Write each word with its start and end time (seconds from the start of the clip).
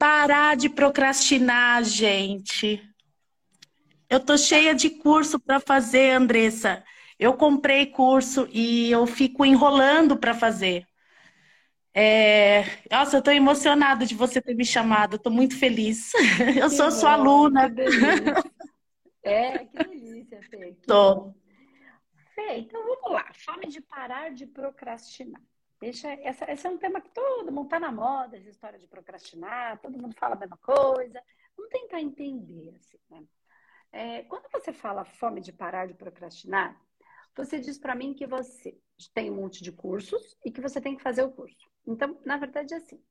Parar 0.00 0.56
de 0.56 0.70
procrastinar, 0.70 1.84
gente. 1.84 2.82
Eu 4.08 4.18
tô 4.18 4.38
cheia 4.38 4.74
de 4.74 4.88
curso 4.88 5.38
para 5.38 5.60
fazer, 5.60 6.12
Andressa. 6.12 6.82
Eu 7.18 7.34
comprei 7.34 7.84
curso 7.84 8.48
e 8.50 8.90
eu 8.90 9.06
fico 9.06 9.44
enrolando 9.44 10.16
para 10.16 10.32
fazer. 10.32 10.86
É... 11.92 12.64
Nossa, 12.90 13.18
eu 13.18 13.22
tô 13.22 13.30
emocionada 13.30 14.06
de 14.06 14.14
você 14.14 14.40
ter 14.40 14.54
me 14.54 14.64
chamado. 14.64 15.16
Estou 15.16 15.30
muito 15.30 15.58
feliz. 15.58 16.12
Eu 16.56 16.70
que 16.70 16.76
sou 16.76 16.86
bom, 16.86 16.92
sua 16.92 17.12
aluna. 17.12 17.70
é, 19.22 19.58
que 19.58 19.84
delícia, 19.84 20.40
Fê. 20.48 20.72
Que 20.72 20.86
tô. 20.86 21.14
Bom. 21.14 21.34
Fê, 22.34 22.56
então 22.56 22.80
vamos 22.86 23.12
lá. 23.12 23.30
Fome 23.34 23.66
de 23.66 23.82
parar 23.82 24.30
de 24.30 24.46
procrastinar. 24.46 25.42
Deixa, 25.80 26.08
essa, 26.12 26.50
esse 26.52 26.66
é 26.66 26.70
um 26.70 26.76
tema 26.76 27.00
que 27.00 27.08
todo 27.10 27.50
mundo 27.50 27.64
está 27.64 27.80
na 27.80 27.90
moda, 27.90 28.36
essa 28.36 28.50
história 28.50 28.78
de 28.78 28.86
procrastinar, 28.86 29.80
todo 29.80 29.98
mundo 29.98 30.14
fala 30.14 30.34
a 30.34 30.38
mesma 30.38 30.58
coisa. 30.58 31.22
Vamos 31.56 31.72
tentar 31.72 32.00
entender, 32.00 32.74
assim, 32.76 32.98
né? 33.08 33.24
É, 33.92 34.22
quando 34.24 34.46
você 34.52 34.72
fala 34.72 35.04
fome 35.04 35.40
de 35.40 35.52
parar 35.52 35.86
de 35.86 35.94
procrastinar, 35.94 36.78
você 37.34 37.58
diz 37.58 37.78
para 37.78 37.94
mim 37.94 38.12
que 38.12 38.26
você 38.26 38.78
tem 39.14 39.30
um 39.30 39.36
monte 39.36 39.62
de 39.62 39.72
cursos 39.72 40.36
e 40.44 40.50
que 40.50 40.60
você 40.60 40.80
tem 40.80 40.96
que 40.96 41.02
fazer 41.02 41.22
o 41.22 41.30
curso. 41.30 41.70
Então, 41.86 42.20
na 42.24 42.36
verdade, 42.36 42.74
é 42.74 42.76
assim. 42.76 43.02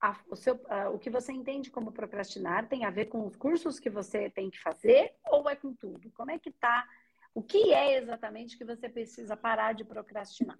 A, 0.00 0.16
o, 0.30 0.36
seu, 0.36 0.60
a, 0.68 0.90
o 0.90 0.98
que 0.98 1.10
você 1.10 1.32
entende 1.32 1.70
como 1.70 1.90
procrastinar 1.90 2.68
tem 2.68 2.84
a 2.84 2.90
ver 2.90 3.06
com 3.06 3.26
os 3.26 3.34
cursos 3.34 3.80
que 3.80 3.90
você 3.90 4.30
tem 4.30 4.48
que 4.48 4.60
fazer 4.60 5.12
ou 5.26 5.48
é 5.48 5.56
com 5.56 5.74
tudo? 5.74 6.10
Como 6.12 6.30
é 6.30 6.38
que 6.38 6.52
tá? 6.52 6.86
O 7.34 7.42
que 7.42 7.72
é 7.72 7.96
exatamente 7.96 8.56
que 8.56 8.64
você 8.64 8.88
precisa 8.88 9.36
parar 9.36 9.72
de 9.72 9.84
procrastinar? 9.84 10.56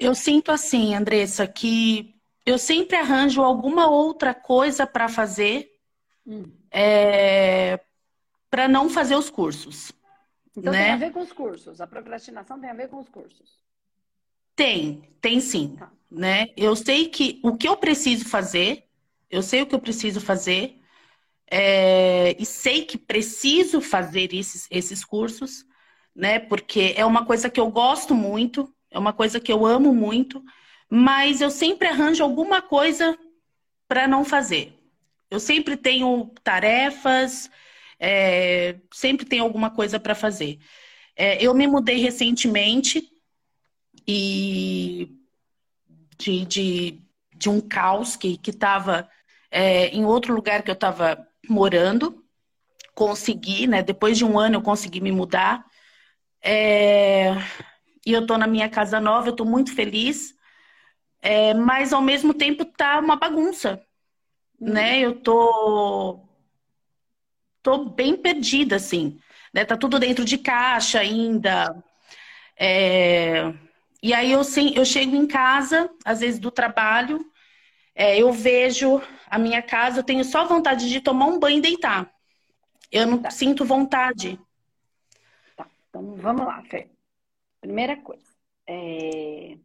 Eu 0.00 0.14
sinto 0.14 0.50
assim, 0.50 0.94
Andressa, 0.94 1.46
que 1.46 2.14
eu 2.46 2.58
sempre 2.58 2.96
arranjo 2.96 3.42
alguma 3.42 3.88
outra 3.88 4.34
coisa 4.34 4.86
para 4.86 5.08
fazer 5.08 5.70
hum. 6.26 6.50
é, 6.70 7.78
para 8.50 8.66
não 8.66 8.88
fazer 8.88 9.14
os 9.14 9.28
cursos. 9.28 9.92
Então 10.56 10.72
né? 10.72 10.84
tem 10.84 10.92
a 10.92 10.96
ver 10.96 11.12
com 11.12 11.20
os 11.20 11.32
cursos. 11.32 11.80
A 11.80 11.86
procrastinação 11.86 12.58
tem 12.58 12.70
a 12.70 12.74
ver 12.74 12.88
com 12.88 12.98
os 12.98 13.08
cursos. 13.10 13.60
Tem, 14.56 15.02
tem 15.20 15.38
sim. 15.38 15.76
Tá. 15.76 15.92
Né? 16.10 16.46
Eu 16.56 16.74
sei 16.74 17.08
que 17.08 17.38
o 17.44 17.56
que 17.56 17.68
eu 17.68 17.76
preciso 17.76 18.28
fazer, 18.28 18.84
eu 19.30 19.42
sei 19.42 19.62
o 19.62 19.66
que 19.66 19.74
eu 19.74 19.80
preciso 19.80 20.20
fazer, 20.20 20.80
é, 21.50 22.36
e 22.40 22.46
sei 22.46 22.84
que 22.84 22.96
preciso 22.96 23.80
fazer 23.80 24.32
esses, 24.32 24.66
esses 24.70 25.04
cursos, 25.04 25.64
né? 26.14 26.38
Porque 26.38 26.94
é 26.96 27.04
uma 27.04 27.26
coisa 27.26 27.50
que 27.50 27.60
eu 27.60 27.70
gosto 27.70 28.14
muito, 28.14 28.72
é 28.90 28.98
uma 28.98 29.12
coisa 29.12 29.40
que 29.40 29.52
eu 29.52 29.64
amo 29.64 29.94
muito, 29.94 30.42
mas 30.88 31.40
eu 31.40 31.50
sempre 31.50 31.88
arranjo 31.88 32.22
alguma 32.22 32.60
coisa 32.60 33.16
para 33.86 34.08
não 34.08 34.24
fazer. 34.24 34.74
Eu 35.30 35.38
sempre 35.38 35.76
tenho 35.76 36.32
tarefas, 36.42 37.48
é, 37.98 38.76
sempre 38.92 39.24
tenho 39.24 39.44
alguma 39.44 39.70
coisa 39.70 40.00
para 40.00 40.14
fazer. 40.14 40.58
É, 41.14 41.42
eu 41.44 41.54
me 41.54 41.66
mudei 41.66 41.98
recentemente 41.98 43.08
e 44.06 45.16
de, 46.18 46.44
de, 46.44 47.02
de 47.34 47.48
um 47.48 47.60
caos 47.60 48.16
que 48.16 48.40
estava 48.46 49.08
é, 49.50 49.88
em 49.88 50.04
outro 50.04 50.34
lugar 50.34 50.62
que 50.62 50.70
eu 50.70 50.74
estava 50.74 51.26
morando. 51.48 52.24
Consegui, 52.94 53.66
né? 53.66 53.82
Depois 53.82 54.18
de 54.18 54.24
um 54.24 54.38
ano 54.38 54.56
eu 54.56 54.62
consegui 54.62 55.00
me 55.00 55.12
mudar. 55.12 55.64
É, 56.42 57.34
e 58.06 58.12
eu 58.12 58.26
tô 58.26 58.38
na 58.38 58.46
minha 58.46 58.68
casa 58.68 59.00
nova, 59.00 59.28
eu 59.28 59.36
tô 59.36 59.44
muito 59.44 59.74
feliz. 59.74 60.34
É, 61.22 61.52
mas 61.54 61.92
ao 61.92 62.00
mesmo 62.00 62.32
tempo 62.32 62.64
tá 62.64 62.98
uma 62.98 63.16
bagunça, 63.16 63.82
uhum. 64.58 64.72
né? 64.72 65.00
Eu 65.00 65.20
tô 65.20 66.26
tô 67.62 67.84
bem 67.90 68.16
perdida 68.16 68.76
assim, 68.76 69.18
né? 69.52 69.64
Tá 69.64 69.76
tudo 69.76 69.98
dentro 69.98 70.24
de 70.24 70.38
caixa 70.38 71.00
ainda. 71.00 71.82
É... 72.56 73.52
E 74.02 74.14
aí 74.14 74.32
eu, 74.32 74.42
sim, 74.42 74.72
eu 74.74 74.84
chego 74.84 75.14
em 75.14 75.26
casa, 75.26 75.90
às 76.04 76.20
vezes 76.20 76.40
do 76.40 76.50
trabalho, 76.50 77.20
é, 77.94 78.18
eu 78.18 78.32
vejo 78.32 79.02
a 79.28 79.38
minha 79.38 79.60
casa, 79.60 80.00
eu 80.00 80.04
tenho 80.04 80.24
só 80.24 80.46
vontade 80.46 80.88
de 80.88 81.00
tomar 81.00 81.26
um 81.26 81.38
banho 81.38 81.58
e 81.58 81.62
deitar. 81.62 82.10
Eu 82.90 83.06
não 83.06 83.18
tá. 83.18 83.30
sinto 83.30 83.64
vontade. 83.64 84.40
Tá, 85.54 85.66
então 85.88 86.16
vamos 86.16 86.46
lá, 86.46 86.62
Fê. 86.62 86.88
Primeira 87.60 87.96
coisa. 88.00 88.26
É... 88.66 89.58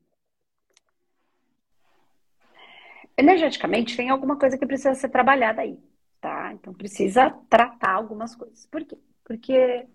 Energeticamente, 3.18 3.96
tem 3.96 4.10
alguma 4.10 4.38
coisa 4.38 4.58
que 4.58 4.66
precisa 4.66 4.94
ser 4.94 5.10
trabalhada 5.10 5.62
aí, 5.62 5.80
tá? 6.20 6.52
Então, 6.54 6.74
precisa 6.74 7.30
tratar 7.50 7.94
algumas 7.94 8.36
coisas. 8.36 8.66
Por 8.66 8.84
quê? 8.86 8.98
Porque. 9.24 9.88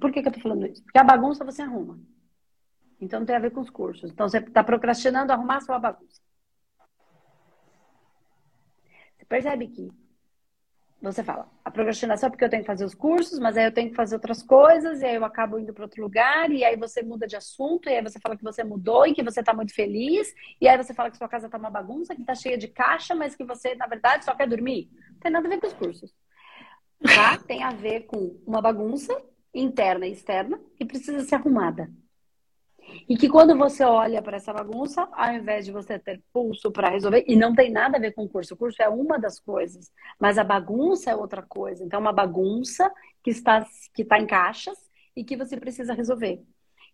Por 0.00 0.10
que, 0.10 0.20
que 0.20 0.28
eu 0.28 0.32
tô 0.32 0.40
falando 0.40 0.66
isso? 0.66 0.82
Porque 0.82 0.98
a 0.98 1.04
bagunça 1.04 1.44
você 1.44 1.62
arruma. 1.62 2.00
Então, 3.00 3.20
não 3.20 3.26
tem 3.26 3.36
a 3.36 3.38
ver 3.38 3.52
com 3.52 3.60
os 3.60 3.70
cursos. 3.70 4.10
Então, 4.10 4.28
você 4.28 4.38
está 4.38 4.64
procrastinando 4.64 5.32
arrumar 5.32 5.58
a 5.58 5.60
sua 5.60 5.78
bagunça. 5.78 6.20
Você 9.16 9.24
percebe 9.26 9.68
que 9.68 9.88
você 11.10 11.24
fala, 11.24 11.50
a 11.64 11.70
procrastinação 11.70 12.28
é 12.28 12.30
porque 12.30 12.44
eu 12.44 12.48
tenho 12.48 12.62
que 12.62 12.66
fazer 12.66 12.84
os 12.84 12.94
cursos, 12.94 13.40
mas 13.40 13.56
aí 13.56 13.64
eu 13.64 13.72
tenho 13.72 13.90
que 13.90 13.96
fazer 13.96 14.14
outras 14.14 14.40
coisas, 14.40 15.00
e 15.00 15.04
aí 15.04 15.16
eu 15.16 15.24
acabo 15.24 15.58
indo 15.58 15.74
para 15.74 15.84
outro 15.84 16.00
lugar, 16.00 16.50
e 16.52 16.64
aí 16.64 16.76
você 16.76 17.02
muda 17.02 17.26
de 17.26 17.34
assunto, 17.34 17.88
e 17.88 17.92
aí 17.92 18.02
você 18.02 18.20
fala 18.20 18.36
que 18.36 18.44
você 18.44 18.62
mudou 18.62 19.04
e 19.04 19.12
que 19.12 19.22
você 19.22 19.40
está 19.40 19.52
muito 19.52 19.74
feliz, 19.74 20.32
e 20.60 20.68
aí 20.68 20.76
você 20.76 20.94
fala 20.94 21.10
que 21.10 21.16
sua 21.16 21.28
casa 21.28 21.46
está 21.46 21.58
uma 21.58 21.70
bagunça, 21.70 22.14
que 22.14 22.20
está 22.20 22.34
cheia 22.36 22.56
de 22.56 22.68
caixa, 22.68 23.14
mas 23.16 23.34
que 23.34 23.42
você, 23.42 23.74
na 23.74 23.86
verdade, 23.88 24.24
só 24.24 24.34
quer 24.34 24.48
dormir. 24.48 24.88
Não 25.10 25.18
tem 25.18 25.32
nada 25.32 25.46
a 25.46 25.50
ver 25.50 25.60
com 25.60 25.66
os 25.66 25.72
cursos. 25.72 26.14
Tá? 27.02 27.36
Tem 27.38 27.64
a 27.64 27.70
ver 27.70 28.02
com 28.02 28.40
uma 28.46 28.62
bagunça 28.62 29.20
interna 29.52 30.06
e 30.06 30.12
externa 30.12 30.60
que 30.76 30.84
precisa 30.84 31.20
ser 31.24 31.34
arrumada. 31.34 31.90
E 33.08 33.16
que 33.16 33.28
quando 33.28 33.56
você 33.56 33.84
olha 33.84 34.22
para 34.22 34.36
essa 34.36 34.52
bagunça, 34.52 35.08
ao 35.12 35.32
invés 35.34 35.64
de 35.64 35.72
você 35.72 35.98
ter 35.98 36.22
pulso 36.32 36.70
para 36.70 36.90
resolver, 36.90 37.24
e 37.26 37.36
não 37.36 37.54
tem 37.54 37.70
nada 37.70 37.96
a 37.96 38.00
ver 38.00 38.12
com 38.12 38.24
o 38.24 38.28
curso, 38.28 38.54
o 38.54 38.56
curso 38.56 38.82
é 38.82 38.88
uma 38.88 39.18
das 39.18 39.38
coisas, 39.38 39.92
mas 40.18 40.38
a 40.38 40.44
bagunça 40.44 41.10
é 41.10 41.16
outra 41.16 41.42
coisa. 41.42 41.84
Então, 41.84 41.98
é 41.98 42.00
uma 42.00 42.12
bagunça 42.12 42.92
que 43.22 43.30
está, 43.30 43.66
que 43.94 44.02
está 44.02 44.18
em 44.18 44.26
caixas 44.26 44.78
e 45.16 45.24
que 45.24 45.36
você 45.36 45.56
precisa 45.56 45.94
resolver. 45.94 46.42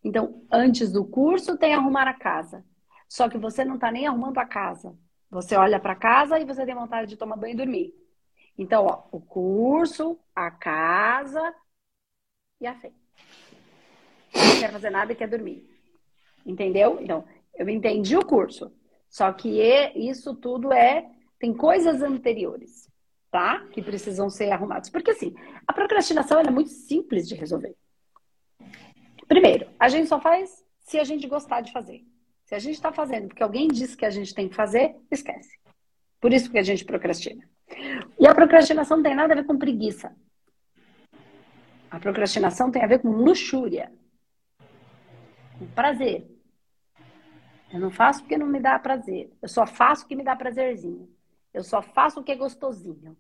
Então, 0.03 0.43
antes 0.51 0.93
do 0.93 1.05
curso, 1.05 1.57
tem 1.57 1.75
arrumar 1.75 2.09
a 2.09 2.15
casa. 2.15 2.65
Só 3.09 3.29
que 3.29 3.39
você 3.39 3.65
não 3.65 3.77
está 3.77 3.91
nem 3.91 4.07
arrumando 4.07 4.39
a 4.39 4.47
casa. 4.47 4.97
Você 5.31 5.57
olha 5.57 5.81
para 5.81 5.95
casa 5.95 6.39
e 6.39 6.45
você 6.45 6.65
tem 6.65 6.75
vontade 6.75 7.09
de 7.09 7.17
tomar 7.17 7.37
banho 7.37 7.55
e 7.55 7.57
dormir. 7.57 7.95
Então, 8.57 8.87
ó, 8.87 9.05
o 9.13 9.21
curso, 9.21 10.19
a 10.35 10.51
casa 10.51 11.55
e 12.61 12.67
a 12.67 12.75
fé. 12.75 12.93
Não 14.35 14.61
quer 14.61 14.73
fazer 14.73 14.91
nada 14.91 15.13
e 15.13 15.17
quer 15.17 15.29
dormir. 15.29 15.78
Entendeu? 16.49 16.99
Então, 17.01 17.25
eu 17.55 17.69
entendi 17.69 18.17
o 18.17 18.25
curso. 18.25 18.73
Só 19.11 19.31
que 19.33 19.61
isso 19.95 20.35
tudo 20.35 20.73
é. 20.73 21.07
Tem 21.39 21.55
coisas 21.55 22.03
anteriores, 22.03 22.91
tá? 23.31 23.65
Que 23.71 23.81
precisam 23.81 24.29
ser 24.29 24.51
arrumadas. 24.51 24.91
Porque, 24.91 25.11
assim, 25.11 25.35
a 25.67 25.73
procrastinação 25.73 26.41
é 26.41 26.51
muito 26.51 26.71
simples 26.71 27.29
de 27.29 27.35
resolver. 27.35 27.77
Primeiro, 29.29 29.69
a 29.79 29.89
gente 29.89 30.09
só 30.09 30.19
faz 30.19 30.65
se 30.81 30.99
a 30.99 31.05
gente 31.05 31.29
gostar 31.29 31.61
de 31.61 31.71
fazer. 31.71 32.03
Se 32.47 32.55
a 32.55 32.59
gente 32.59 32.75
está 32.77 32.91
fazendo 32.91 33.29
porque 33.29 33.43
alguém 33.43 33.69
disse 33.69 33.95
que 33.95 34.07
a 34.07 34.11
gente 34.11 34.35
tem 34.35 34.49
que 34.49 34.55
fazer, 34.55 34.97
esquece. 35.11 35.59
Por 36.19 36.33
isso 36.33 36.51
que 36.51 36.59
a 36.59 36.63
gente 36.63 36.85
procrastina. 36.85 37.47
E 38.19 38.27
a 38.27 38.35
procrastinação 38.35 38.97
não 38.97 39.05
tem 39.05 39.15
nada 39.15 39.35
a 39.35 39.37
ver 39.37 39.45
com 39.45 39.59
preguiça. 39.59 40.17
A 41.91 42.01
procrastinação 42.01 42.71
tem 42.71 42.83
a 42.83 42.87
ver 42.87 43.01
com 43.01 43.11
luxúria, 43.11 43.93
com 45.59 45.67
prazer. 45.69 46.27
Eu 47.73 47.81
não 47.81 47.91
faço 47.91 48.21
porque 48.21 48.39
não 48.39 48.47
me 48.47 48.61
dá 48.61 48.79
prazer. 48.79 49.31
Eu 49.43 49.49
só 49.49 49.67
faço 49.67 50.05
o 50.05 50.09
que 50.09 50.17
me 50.17 50.25
dá 50.25 50.35
prazerzinho. 50.35 51.09
Eu 51.53 51.63
só 51.63 51.83
faço 51.83 52.21
o 52.21 52.25
que 52.25 52.33
é 52.33 52.37
gostosinho. 52.37 53.17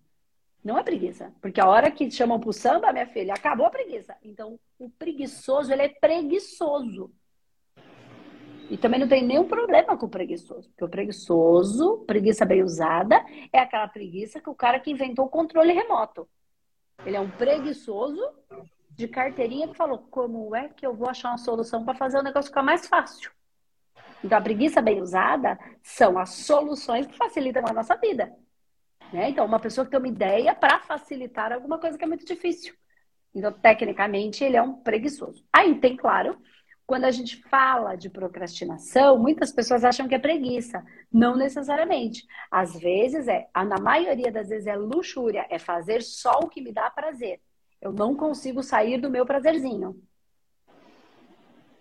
Não 0.64 0.78
é 0.78 0.82
preguiça. 0.82 1.32
Porque 1.40 1.60
a 1.60 1.68
hora 1.68 1.90
que 1.90 2.10
chamam 2.10 2.40
pro 2.40 2.52
samba, 2.52 2.92
minha 2.92 3.06
filha, 3.06 3.34
acabou 3.34 3.66
a 3.66 3.70
preguiça. 3.70 4.16
Então, 4.22 4.58
o 4.78 4.90
preguiçoso, 4.90 5.72
ele 5.72 5.82
é 5.82 5.88
preguiçoso. 5.88 7.12
E 8.70 8.76
também 8.76 9.00
não 9.00 9.08
tem 9.08 9.24
nenhum 9.24 9.46
problema 9.46 9.96
com 9.96 10.06
o 10.06 10.10
preguiçoso. 10.10 10.68
Porque 10.70 10.84
o 10.84 10.88
preguiçoso, 10.88 12.04
preguiça 12.06 12.44
bem 12.44 12.62
usada, 12.62 13.24
é 13.52 13.58
aquela 13.58 13.88
preguiça 13.88 14.40
que 14.40 14.50
o 14.50 14.54
cara 14.54 14.80
que 14.80 14.90
inventou 14.90 15.26
o 15.26 15.30
controle 15.30 15.72
remoto. 15.72 16.28
Ele 17.04 17.16
é 17.16 17.20
um 17.20 17.30
preguiçoso 17.30 18.22
de 18.90 19.08
carteirinha 19.08 19.68
que 19.68 19.76
falou: 19.76 20.06
como 20.10 20.54
é 20.54 20.68
que 20.68 20.86
eu 20.86 20.94
vou 20.94 21.08
achar 21.08 21.30
uma 21.30 21.38
solução 21.38 21.84
para 21.84 21.94
fazer 21.94 22.18
o 22.18 22.22
negócio 22.22 22.50
ficar 22.50 22.62
mais 22.62 22.86
fácil? 22.86 23.30
Então, 24.24 24.38
a 24.38 24.40
preguiça 24.40 24.82
bem 24.82 25.00
usada 25.00 25.58
são 25.82 26.18
as 26.18 26.30
soluções 26.30 27.06
que 27.06 27.16
facilitam 27.16 27.64
a 27.66 27.72
nossa 27.72 27.96
vida. 27.96 28.32
Né? 29.12 29.30
Então, 29.30 29.46
uma 29.46 29.60
pessoa 29.60 29.84
que 29.84 29.90
tem 29.90 29.98
uma 29.98 30.08
ideia 30.08 30.54
para 30.54 30.80
facilitar 30.80 31.52
alguma 31.52 31.78
coisa 31.78 31.96
que 31.96 32.04
é 32.04 32.08
muito 32.08 32.26
difícil. 32.26 32.74
Então, 33.34 33.52
tecnicamente, 33.52 34.42
ele 34.42 34.56
é 34.56 34.62
um 34.62 34.74
preguiçoso. 34.74 35.44
Aí 35.52 35.74
tem, 35.76 35.96
claro, 35.96 36.38
quando 36.86 37.04
a 37.04 37.10
gente 37.10 37.36
fala 37.48 37.94
de 37.96 38.08
procrastinação, 38.08 39.18
muitas 39.18 39.52
pessoas 39.52 39.84
acham 39.84 40.08
que 40.08 40.14
é 40.14 40.18
preguiça. 40.18 40.82
Não 41.12 41.36
necessariamente. 41.36 42.26
Às 42.50 42.78
vezes 42.78 43.28
é, 43.28 43.46
na 43.54 43.78
maioria 43.78 44.32
das 44.32 44.48
vezes 44.48 44.66
é 44.66 44.74
luxúria, 44.74 45.46
é 45.50 45.58
fazer 45.58 46.02
só 46.02 46.40
o 46.40 46.48
que 46.48 46.62
me 46.62 46.72
dá 46.72 46.90
prazer. 46.90 47.40
Eu 47.80 47.92
não 47.92 48.16
consigo 48.16 48.62
sair 48.62 48.98
do 48.98 49.10
meu 49.10 49.24
prazerzinho. 49.24 50.00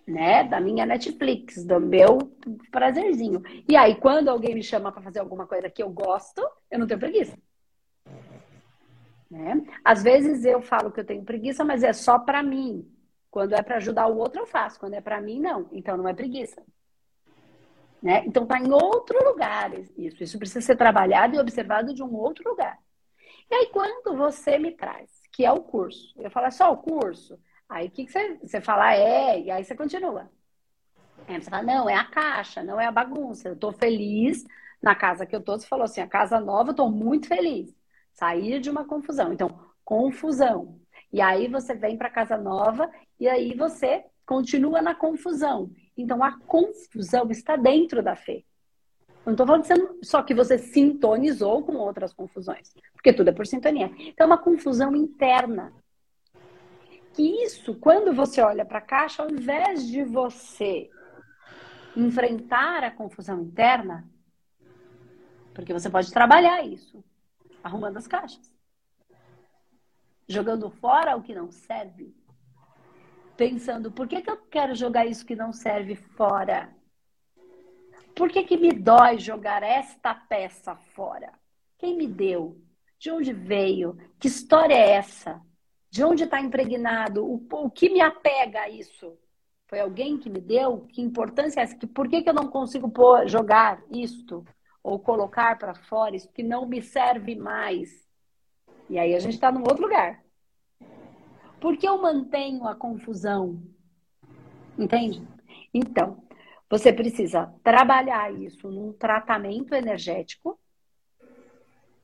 Né? 0.08 0.46
Da 0.46 0.60
minha 0.62 0.86
Netflix, 0.86 1.66
do 1.66 1.80
meu 1.80 2.18
prazerzinho. 2.72 3.44
E 3.68 3.76
aí, 3.76 3.96
quando 3.96 4.30
alguém 4.30 4.56
me 4.56 4.64
chama 4.64 4.92
para 4.92 5.02
fazer 5.02 5.20
alguma 5.20 5.46
coisa 5.46 5.70
que 5.70 5.84
eu 5.84 5.90
gosto, 5.90 6.42
eu 6.72 6.80
não 6.80 6.88
tenho 6.88 7.00
preguiça. 7.00 7.38
Né? 9.30 9.62
Às 9.84 10.02
vezes 10.04 10.46
eu 10.46 10.62
falo 10.62 10.92
que 10.92 11.02
eu 11.02 11.06
tenho 11.06 11.24
preguiça, 11.24 11.64
mas 11.66 11.84
é 11.84 11.92
só 11.92 12.18
para 12.18 12.42
mim. 12.42 12.90
Quando 13.30 13.54
é 13.54 13.62
para 13.62 13.78
ajudar 13.78 14.08
o 14.08 14.18
outro, 14.18 14.42
eu 14.42 14.48
faço. 14.48 14.80
Quando 14.80 14.94
é 14.94 15.02
para 15.02 15.22
mim, 15.22 15.40
não. 15.40 15.68
Então 15.72 15.98
não 15.98 16.08
é 16.08 16.14
preguiça. 16.14 16.64
Né? 18.02 18.24
Então 18.26 18.44
está 18.44 18.60
em 18.60 18.72
outro 18.72 19.22
lugar 19.24 19.78
isso. 19.78 20.24
Isso 20.24 20.40
precisa 20.40 20.62
ser 20.62 20.76
trabalhado 20.76 21.36
e 21.36 21.40
observado 21.40 21.94
de 21.94 22.02
um 22.02 22.16
outro 22.16 22.50
lugar. 22.50 22.80
E 23.50 23.56
aí, 23.56 23.68
quando 23.68 24.16
você 24.16 24.58
me 24.58 24.72
traz, 24.72 25.10
que 25.32 25.46
é 25.46 25.52
o 25.52 25.62
curso, 25.62 26.14
eu 26.18 26.30
falo, 26.30 26.48
é 26.48 26.52
só 26.52 26.72
o 26.72 26.78
curso? 26.78 27.40
Aí 27.70 27.88
o 27.88 27.92
que, 27.92 28.06
que 28.06 28.12
você, 28.12 28.36
você 28.42 28.62
fala? 28.62 28.94
É, 28.96 29.42
e 29.42 29.52
aí 29.52 29.64
você 29.64 29.76
continua. 29.76 30.30
Aí 31.28 31.42
você 31.42 31.50
fala, 31.50 31.64
não, 31.64 31.90
é 31.90 31.96
a 31.96 32.06
caixa, 32.06 32.64
não 32.64 32.80
é 32.80 32.86
a 32.86 32.92
bagunça. 32.92 33.50
Eu 33.50 33.54
estou 33.54 33.72
feliz 33.72 34.46
na 34.82 34.96
casa 34.96 35.26
que 35.26 35.36
eu 35.36 35.40
estou. 35.40 35.58
Você 35.58 35.68
falou 35.68 35.86
assim, 35.86 36.02
a 36.02 36.08
casa 36.08 36.40
nova, 36.40 36.70
eu 36.70 36.72
estou 36.72 36.90
muito 36.90 37.28
feliz. 37.28 37.76
Sair 38.14 38.60
de 38.60 38.70
uma 38.70 38.86
confusão. 38.86 39.34
Então, 39.34 39.60
confusão. 39.84 40.80
E 41.12 41.22
aí 41.22 41.48
você 41.48 41.74
vem 41.74 41.98
para 41.98 42.10
casa 42.10 42.38
nova 42.38 42.90
e 43.20 43.28
aí 43.28 43.54
você 43.56 44.06
continua 44.26 44.82
na 44.82 44.94
confusão. 44.94 45.72
Então 45.96 46.24
a 46.24 46.38
confusão 46.40 47.30
está 47.32 47.56
dentro 47.56 48.04
da 48.04 48.16
fé. 48.16 48.44
Não 49.26 49.34
estou 49.34 49.46
falando 49.46 49.64
de 49.64 50.06
só 50.06 50.22
que 50.22 50.34
você 50.34 50.58
sintonizou 50.58 51.64
com 51.64 51.76
outras 51.76 52.14
confusões, 52.14 52.74
porque 52.94 53.12
tudo 53.12 53.30
é 53.30 53.34
por 53.34 53.48
sintonia. 53.48 53.92
Então 54.00 54.26
é 54.26 54.28
uma 54.28 54.38
confusão 54.38 54.96
interna. 54.96 55.74
Que 57.18 57.44
isso, 57.44 57.74
quando 57.74 58.14
você 58.14 58.42
olha 58.42 58.64
para 58.64 58.78
a 58.78 58.82
caixa, 58.82 59.24
ao 59.24 59.30
invés 59.32 59.88
de 59.88 60.04
você 60.04 60.88
enfrentar 61.96 62.84
a 62.84 62.92
confusão 62.92 63.42
interna, 63.42 64.08
porque 65.52 65.74
você 65.74 65.90
pode 65.90 66.14
trabalhar 66.14 66.64
isso 66.64 67.04
arrumando 67.64 67.98
as 67.98 68.08
caixas 68.08 68.56
jogando 70.28 70.70
fora 70.70 71.16
o 71.16 71.24
que 71.24 71.34
não 71.34 71.50
serve, 71.52 72.14
pensando, 73.36 73.92
por 73.92 74.08
que, 74.08 74.22
que 74.22 74.30
eu 74.30 74.38
quero 74.38 74.76
jogar 74.76 75.08
isso 75.08 75.26
que 75.26 75.36
não 75.36 75.54
serve 75.54 75.96
fora? 75.96 76.70
Por 78.16 78.30
que, 78.30 78.44
que 78.44 78.58
me 78.58 78.74
dói 78.74 79.18
jogar 79.18 79.64
esta 79.64 80.14
peça 80.14 80.76
fora? 80.76 81.32
Quem 81.80 81.96
me 81.98 82.08
deu? 82.08 82.62
De 83.00 83.10
onde 83.10 83.32
veio? 83.32 83.98
Que 84.20 84.28
história 84.28 84.76
é 84.76 84.92
essa? 84.92 85.42
De 85.90 86.04
onde 86.04 86.24
está 86.24 86.40
impregnado? 86.40 87.26
O, 87.26 87.46
o 87.52 87.70
que 87.70 87.90
me 87.90 88.02
apega 88.02 88.62
a 88.62 88.70
isso? 88.70 89.18
Foi 89.68 89.80
alguém 89.80 90.18
que 90.18 90.30
me 90.30 90.40
deu? 90.40 90.88
Que 90.92 91.02
importância 91.02 91.60
é 91.60 91.64
essa? 91.64 91.76
Que, 91.76 91.86
por 91.86 92.08
que, 92.08 92.22
que 92.22 92.30
eu 92.30 92.34
não 92.34 92.48
consigo 92.48 92.90
pôr, 92.90 93.28
jogar 93.28 93.82
isto? 93.92 94.46
Ou 94.82 95.00
colocar 95.00 95.58
para 95.58 95.76
fora 95.76 96.16
isso 96.16 96.32
que 96.32 96.44
não 96.44 96.66
me 96.66 96.82
serve 96.82 97.36
mais? 97.36 98.08
E 98.90 98.98
aí 98.98 99.14
a 99.14 99.20
gente 99.20 99.34
está 99.34 99.52
num 99.52 99.62
outro 99.62 99.84
lugar. 99.84 100.24
Por 101.60 101.76
que 101.76 101.88
eu 101.88 102.02
mantenho 102.02 102.66
a 102.68 102.76
confusão? 102.76 103.62
Entende? 104.78 105.28
Então, 105.74 106.24
você 106.70 106.94
precisa 106.94 107.54
trabalhar 107.64 108.32
isso 108.34 108.70
num 108.70 108.94
tratamento 108.94 109.74
energético. 109.74 110.60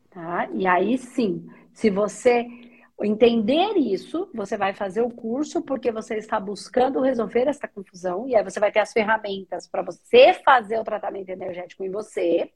Tá? 0.09 0.49
E 0.53 0.67
aí 0.67 0.97
sim, 0.97 1.47
se 1.73 1.89
você 1.89 2.45
entender 3.03 3.73
isso, 3.77 4.29
você 4.33 4.57
vai 4.57 4.73
fazer 4.73 5.01
o 5.01 5.09
curso 5.09 5.61
porque 5.61 5.91
você 5.91 6.15
está 6.15 6.39
buscando 6.39 7.01
resolver 7.01 7.47
essa 7.47 7.67
confusão 7.67 8.27
e 8.27 8.35
aí 8.35 8.43
você 8.43 8.59
vai 8.59 8.71
ter 8.71 8.79
as 8.79 8.93
ferramentas 8.93 9.67
para 9.67 9.81
você 9.81 10.33
fazer 10.45 10.79
o 10.79 10.83
tratamento 10.83 11.29
energético 11.29 11.83
em 11.83 11.91
você 11.91 12.51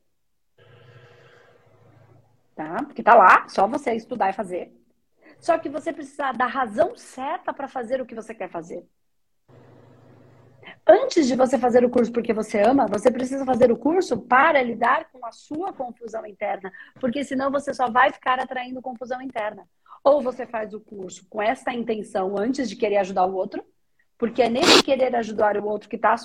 tá? 2.58 2.84
Porque 2.84 3.04
tá 3.04 3.14
lá, 3.14 3.48
só 3.48 3.68
você 3.68 3.94
estudar 3.94 4.32
e 4.32 4.34
fazer. 4.34 4.74
Só 5.40 5.58
que 5.60 5.70
você 5.70 5.94
precisa 5.94 6.32
da 6.32 6.48
razão 6.48 6.98
certa 6.98 7.54
para 7.54 7.68
fazer 7.68 8.02
o 8.02 8.06
que 8.06 8.16
você 8.16 8.34
quer 8.34 8.50
fazer. 8.50 8.84
Antes 10.86 11.28
de 11.28 11.36
você 11.36 11.58
fazer 11.58 11.86
o 11.86 11.90
curso 11.90 12.12
porque 12.12 12.34
você 12.34 12.62
ama, 12.62 12.88
você 12.88 13.12
precisa 13.12 13.46
fazer 13.46 13.72
o 13.72 13.78
curso 13.78 14.18
para 14.18 14.62
lidar 14.62 15.10
com 15.12 15.24
a 15.26 15.32
sua 15.32 15.72
confusão 15.72 16.26
interna, 16.26 16.72
porque 17.00 17.24
senão 17.24 17.52
você 17.52 17.74
só 17.74 17.90
vai 17.90 18.12
ficar 18.12 18.40
atraindo 18.40 18.82
confusão 18.82 19.22
interna. 19.22 19.68
Ou 20.08 20.22
você 20.22 20.48
faz 20.48 20.74
o 20.74 20.80
curso 20.80 21.28
com 21.30 21.42
essa 21.42 21.74
intenção 21.74 22.38
antes 22.38 22.70
de 22.70 22.78
querer 22.78 22.96
ajudar 23.00 23.26
o 23.26 23.36
outro, 23.36 23.62
porque 24.18 24.42
é 24.42 24.50
nesse 24.50 24.82
querer 24.82 25.14
ajudar 25.18 25.58
o 25.58 25.66
outro 25.66 25.90
que 25.90 25.98
está. 25.98 26.16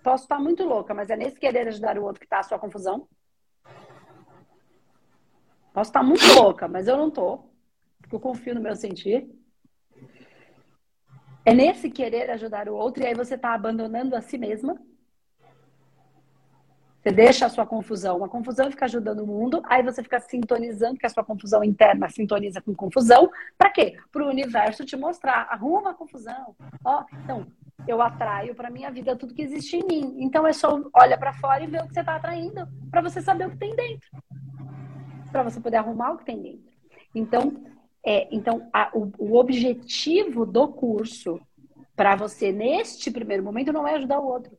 Posso 0.00 0.22
estar 0.22 0.38
muito 0.38 0.62
louca, 0.62 0.94
mas 0.94 1.10
é 1.10 1.16
nesse 1.16 1.40
querer 1.40 1.66
ajudar 1.66 1.98
o 1.98 2.04
outro 2.04 2.20
que 2.20 2.26
está 2.26 2.38
a 2.38 2.44
sua 2.44 2.56
confusão. 2.56 3.08
Posso 5.74 5.90
estar 5.90 6.04
muito 6.04 6.24
louca, 6.38 6.68
mas 6.68 6.86
eu 6.86 6.96
não 6.96 7.10
tô. 7.10 7.38
Porque 8.00 8.14
eu 8.14 8.20
confio 8.20 8.54
no 8.54 8.60
meu 8.60 8.76
sentir. 8.76 9.28
É 11.44 11.52
nesse 11.52 11.90
querer 11.90 12.30
ajudar 12.30 12.68
o 12.68 12.76
outro 12.76 13.02
e 13.02 13.06
aí 13.06 13.14
você 13.14 13.34
está 13.34 13.54
abandonando 13.54 14.14
a 14.14 14.20
si 14.20 14.38
mesma. 14.38 14.80
Você 17.02 17.10
deixa 17.10 17.46
a 17.46 17.48
sua 17.48 17.66
confusão. 17.66 18.24
A 18.24 18.28
confusão 18.28 18.70
fica 18.70 18.84
ajudando 18.84 19.20
o 19.20 19.26
mundo, 19.26 19.60
aí 19.64 19.82
você 19.82 20.02
fica 20.02 20.20
sintonizando, 20.20 20.98
que 20.98 21.06
a 21.06 21.10
sua 21.10 21.24
confusão 21.24 21.64
interna 21.64 22.08
sintoniza 22.08 22.60
com 22.60 22.74
confusão. 22.74 23.30
Para 23.58 23.70
quê? 23.70 23.96
Para 24.12 24.24
o 24.24 24.28
universo 24.28 24.84
te 24.84 24.96
mostrar. 24.96 25.48
Arruma 25.50 25.90
a 25.90 25.94
confusão. 25.94 26.54
Ó, 26.84 27.04
então, 27.24 27.46
eu 27.88 28.00
atraio 28.00 28.54
para 28.54 28.70
minha 28.70 28.90
vida 28.90 29.16
tudo 29.16 29.34
que 29.34 29.42
existe 29.42 29.76
em 29.76 29.84
mim. 29.84 30.16
Então 30.20 30.46
é 30.46 30.52
só 30.52 30.80
olha 30.94 31.18
para 31.18 31.32
fora 31.32 31.64
e 31.64 31.66
vê 31.66 31.78
o 31.78 31.88
que 31.88 31.94
você 31.94 32.00
está 32.00 32.14
atraindo, 32.14 32.68
para 32.90 33.00
você 33.00 33.20
saber 33.20 33.46
o 33.46 33.50
que 33.50 33.56
tem 33.56 33.74
dentro 33.74 34.08
para 35.32 35.42
você 35.42 35.58
poder 35.58 35.78
arrumar 35.78 36.12
o 36.12 36.18
que 36.18 36.26
tem 36.26 36.40
dentro. 36.40 36.70
Então, 37.14 37.64
é, 38.04 38.28
então 38.30 38.68
a, 38.72 38.90
o, 38.94 39.10
o 39.18 39.36
objetivo 39.36 40.44
do 40.44 40.68
curso 40.68 41.40
para 41.96 42.14
você 42.14 42.52
neste 42.52 43.10
primeiro 43.10 43.42
momento 43.42 43.72
não 43.72 43.88
é 43.88 43.94
ajudar 43.94 44.20
o 44.20 44.26
outro, 44.26 44.56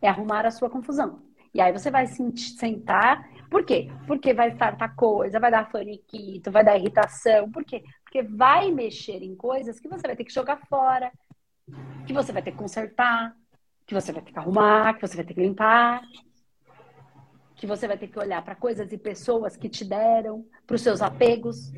é 0.00 0.08
arrumar 0.08 0.46
a 0.46 0.50
sua 0.50 0.70
confusão. 0.70 1.22
E 1.54 1.60
aí 1.60 1.72
você 1.72 1.90
vai 1.90 2.06
se 2.06 2.36
sentar. 2.36 3.28
Por 3.50 3.64
quê? 3.64 3.90
Porque 4.06 4.34
vai 4.34 4.48
startar 4.50 4.94
coisa, 4.94 5.40
vai 5.40 5.50
dar 5.50 5.70
faniquito, 5.70 6.50
vai 6.50 6.64
dar 6.64 6.76
irritação. 6.76 7.50
Por 7.50 7.64
quê? 7.64 7.82
Porque 8.04 8.22
vai 8.22 8.70
mexer 8.70 9.22
em 9.22 9.34
coisas 9.34 9.80
que 9.80 9.88
você 9.88 10.06
vai 10.06 10.16
ter 10.16 10.24
que 10.24 10.32
jogar 10.32 10.58
fora, 10.68 11.10
que 12.06 12.12
você 12.12 12.32
vai 12.32 12.42
ter 12.42 12.52
que 12.52 12.58
consertar, 12.58 13.34
que 13.86 13.94
você 13.94 14.12
vai 14.12 14.22
ter 14.22 14.32
que 14.32 14.38
arrumar, 14.38 14.94
que 14.94 15.00
você 15.00 15.16
vai 15.16 15.24
ter 15.24 15.34
que 15.34 15.40
limpar 15.40 16.02
que 17.56 17.66
você 17.66 17.88
vai 17.88 17.96
ter 17.96 18.08
que 18.08 18.18
olhar 18.18 18.44
para 18.44 18.54
coisas 18.54 18.92
e 18.92 18.98
pessoas 18.98 19.56
que 19.56 19.68
te 19.68 19.84
deram, 19.84 20.46
para 20.66 20.76
os 20.76 20.82
seus 20.82 21.00
apegos, 21.00 21.72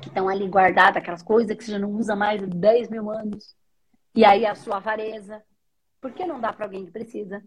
que 0.00 0.08
estão 0.08 0.28
ali 0.28 0.48
guardadas, 0.48 0.96
aquelas 0.96 1.22
coisas 1.22 1.56
que 1.56 1.64
você 1.64 1.72
já 1.72 1.78
não 1.78 1.90
usa 1.90 2.14
mais 2.14 2.42
há 2.42 2.46
10 2.46 2.88
mil 2.88 3.10
anos. 3.10 3.56
E 4.14 4.24
aí 4.24 4.46
a 4.46 4.54
sua 4.54 4.76
avareza. 4.76 5.42
Por 6.00 6.12
que 6.12 6.24
não 6.24 6.40
dá 6.40 6.52
para 6.52 6.66
alguém 6.66 6.86
que 6.86 6.90
precisa? 6.90 7.42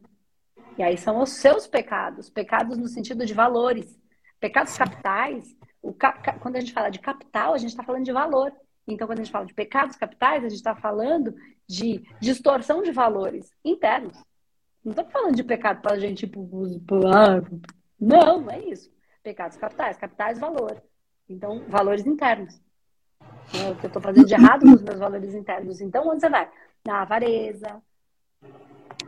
E 0.77 0.83
aí 0.83 0.97
são 0.97 1.21
os 1.21 1.31
seus 1.31 1.67
pecados, 1.67 2.29
pecados 2.29 2.77
no 2.77 2.87
sentido 2.87 3.25
de 3.25 3.33
valores. 3.33 3.99
Pecados 4.39 4.77
capitais, 4.77 5.55
cap... 5.97 6.39
quando 6.39 6.57
a 6.57 6.59
gente 6.59 6.73
fala 6.73 6.89
de 6.89 6.99
capital, 6.99 7.53
a 7.53 7.57
gente 7.57 7.69
está 7.69 7.83
falando 7.83 8.05
de 8.05 8.11
valor. 8.11 8.51
Então, 8.87 9.07
quando 9.07 9.19
a 9.19 9.23
gente 9.23 9.31
fala 9.31 9.45
de 9.45 9.53
pecados 9.53 9.95
capitais, 9.95 10.43
a 10.43 10.49
gente 10.49 10.57
está 10.57 10.75
falando 10.75 11.33
de 11.67 12.03
distorção 12.19 12.81
de 12.81 12.91
valores 12.91 13.49
internos. 13.63 14.21
Não 14.83 14.91
estou 14.91 15.05
falando 15.05 15.35
de 15.35 15.43
pecado 15.43 15.81
para 15.81 15.93
a 15.93 15.99
gente, 15.99 16.27
tipo, 16.27 16.49
ah, 17.07 17.41
não, 17.99 18.41
não 18.41 18.51
é 18.51 18.59
isso. 18.65 18.91
Pecados 19.23 19.55
capitais, 19.55 19.97
capitais 19.97 20.39
valor. 20.39 20.83
Então, 21.29 21.63
valores 21.69 22.05
internos. 22.05 22.61
É 23.53 23.71
o 23.71 23.75
que 23.75 23.85
eu 23.85 23.87
estou 23.87 24.01
fazendo 24.01 24.27
de 24.27 24.33
errado 24.33 24.61
com 24.61 24.73
os 24.73 24.81
meus 24.81 24.99
valores 24.99 25.33
internos. 25.33 25.79
Então, 25.79 26.09
onde 26.09 26.19
você 26.19 26.29
vai? 26.29 26.51
Na 26.85 27.03
avareza, 27.03 27.81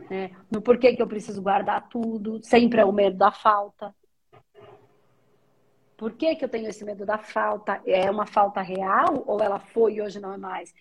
né? 0.08 0.30
no 0.50 0.60
porquê 0.60 0.94
que 0.94 1.02
eu 1.02 1.06
preciso 1.06 1.42
guardar 1.42 1.88
tudo, 1.88 2.40
sempre 2.42 2.80
é 2.80 2.84
o 2.84 2.92
medo 2.92 3.16
da 3.16 3.30
falta. 3.30 3.94
Por 5.96 6.12
que, 6.12 6.36
que 6.36 6.44
eu 6.44 6.48
tenho 6.48 6.68
esse 6.68 6.84
medo 6.84 7.06
da 7.06 7.16
falta? 7.16 7.80
É 7.86 8.10
uma 8.10 8.26
falta 8.26 8.60
real 8.60 9.24
ou 9.26 9.40
ela 9.40 9.58
foi 9.58 9.94
e 9.94 10.02
hoje 10.02 10.20
não 10.20 10.32
é 10.32 10.36
mais? 10.36 10.74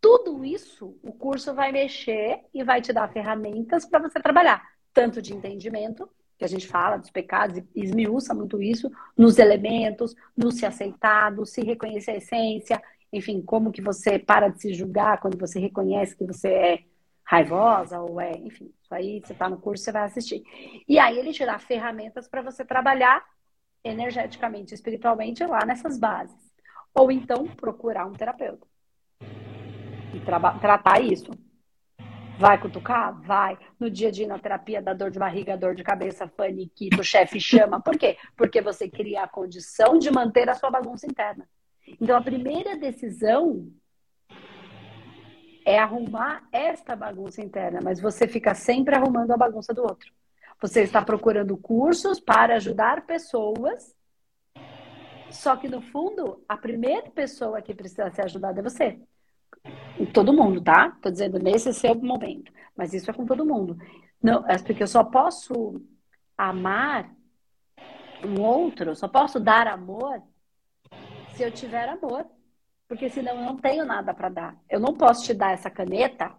Tudo 0.00 0.44
isso 0.44 0.96
o 1.02 1.12
curso 1.12 1.52
vai 1.52 1.72
mexer 1.72 2.40
e 2.54 2.62
vai 2.62 2.80
te 2.80 2.92
dar 2.92 3.12
ferramentas 3.12 3.84
para 3.84 3.98
você 3.98 4.20
trabalhar, 4.20 4.62
tanto 4.94 5.20
de 5.20 5.34
entendimento, 5.34 6.08
que 6.38 6.44
a 6.44 6.48
gente 6.48 6.66
fala 6.66 6.96
dos 6.96 7.10
pecados 7.10 7.58
e 7.58 7.64
esmiuça 7.74 8.32
muito 8.32 8.62
isso, 8.62 8.90
nos 9.16 9.38
elementos, 9.38 10.14
no 10.34 10.50
se 10.50 10.64
aceitar, 10.64 11.30
no 11.30 11.44
se 11.44 11.60
reconhecer 11.62 12.12
a 12.12 12.16
essência, 12.16 12.82
enfim, 13.12 13.42
como 13.42 13.72
que 13.72 13.82
você 13.82 14.18
para 14.18 14.48
de 14.48 14.60
se 14.60 14.72
julgar 14.72 15.20
quando 15.20 15.36
você 15.36 15.58
reconhece 15.58 16.16
que 16.16 16.24
você 16.24 16.48
é 16.48 16.84
raivosa 17.24 18.00
ou 18.00 18.20
é, 18.20 18.32
enfim, 18.32 18.72
isso 18.82 18.94
aí 18.94 19.20
você 19.20 19.32
está 19.32 19.48
no 19.48 19.58
curso, 19.58 19.84
você 19.84 19.92
vai 19.92 20.02
assistir. 20.02 20.42
E 20.88 20.98
aí 20.98 21.18
ele 21.18 21.32
te 21.32 21.44
dá 21.44 21.58
ferramentas 21.58 22.28
para 22.28 22.42
você 22.42 22.64
trabalhar 22.64 23.24
energeticamente, 23.84 24.74
espiritualmente 24.74 25.44
lá 25.44 25.64
nessas 25.64 25.98
bases. 25.98 26.36
Ou 26.94 27.10
então 27.10 27.46
procurar 27.46 28.06
um 28.06 28.12
terapeuta 28.12 28.66
e 30.14 30.20
tra 30.20 30.40
tratar 30.58 31.00
isso. 31.00 31.30
Vai 32.38 32.58
cutucar? 32.58 33.20
Vai. 33.20 33.58
No 33.78 33.90
dia 33.90 34.08
a 34.08 34.10
dia, 34.10 34.26
na 34.26 34.38
terapia, 34.38 34.80
da 34.80 34.94
dor 34.94 35.10
de 35.10 35.18
barriga, 35.18 35.58
dor 35.58 35.74
de 35.74 35.84
cabeça, 35.84 36.26
faniquito, 36.26 37.00
o 37.00 37.04
chefe 37.04 37.38
chama. 37.38 37.80
Por 37.80 37.98
quê? 37.98 38.16
Porque 38.34 38.62
você 38.62 38.88
cria 38.88 39.24
a 39.24 39.28
condição 39.28 39.98
de 39.98 40.10
manter 40.10 40.48
a 40.48 40.54
sua 40.54 40.70
bagunça 40.70 41.06
interna. 41.06 41.46
Então, 42.00 42.16
a 42.16 42.22
primeira 42.22 42.76
decisão 42.78 43.70
é 45.64 45.78
arrumar 45.78 46.48
esta 46.52 46.96
bagunça 46.96 47.42
interna, 47.42 47.80
mas 47.82 48.00
você 48.00 48.26
fica 48.26 48.54
sempre 48.54 48.94
arrumando 48.94 49.30
a 49.30 49.36
bagunça 49.36 49.72
do 49.72 49.82
outro. 49.82 50.12
Você 50.60 50.82
está 50.82 51.02
procurando 51.02 51.56
cursos 51.56 52.20
para 52.20 52.56
ajudar 52.56 53.06
pessoas, 53.06 53.94
só 55.30 55.56
que 55.56 55.68
no 55.68 55.80
fundo, 55.80 56.42
a 56.48 56.56
primeira 56.56 57.08
pessoa 57.10 57.62
que 57.62 57.74
precisa 57.74 58.10
ser 58.10 58.22
ajudada 58.22 58.60
é 58.60 58.62
você. 58.62 59.00
Todo 60.12 60.32
mundo, 60.32 60.60
tá? 60.60 60.96
Tô 61.00 61.10
dizendo 61.10 61.38
nesse 61.38 61.72
seu 61.72 61.94
momento, 61.94 62.52
mas 62.76 62.92
isso 62.92 63.10
é 63.10 63.14
com 63.14 63.26
todo 63.26 63.46
mundo. 63.46 63.78
Não, 64.22 64.46
é 64.48 64.58
porque 64.58 64.82
eu 64.82 64.86
só 64.86 65.04
posso 65.04 65.80
amar 66.36 67.10
um 68.24 68.42
outro, 68.42 68.94
só 68.94 69.08
posso 69.08 69.40
dar 69.40 69.66
amor 69.66 70.22
se 71.34 71.42
eu 71.42 71.50
tiver 71.50 71.88
amor. 71.88 72.26
Porque 72.90 73.08
senão 73.08 73.36
eu 73.36 73.44
não 73.44 73.56
tenho 73.56 73.84
nada 73.84 74.12
para 74.12 74.28
dar. 74.28 74.56
Eu 74.68 74.80
não 74.80 74.92
posso 74.96 75.22
te 75.22 75.32
dar 75.32 75.52
essa 75.52 75.70
caneta 75.70 76.34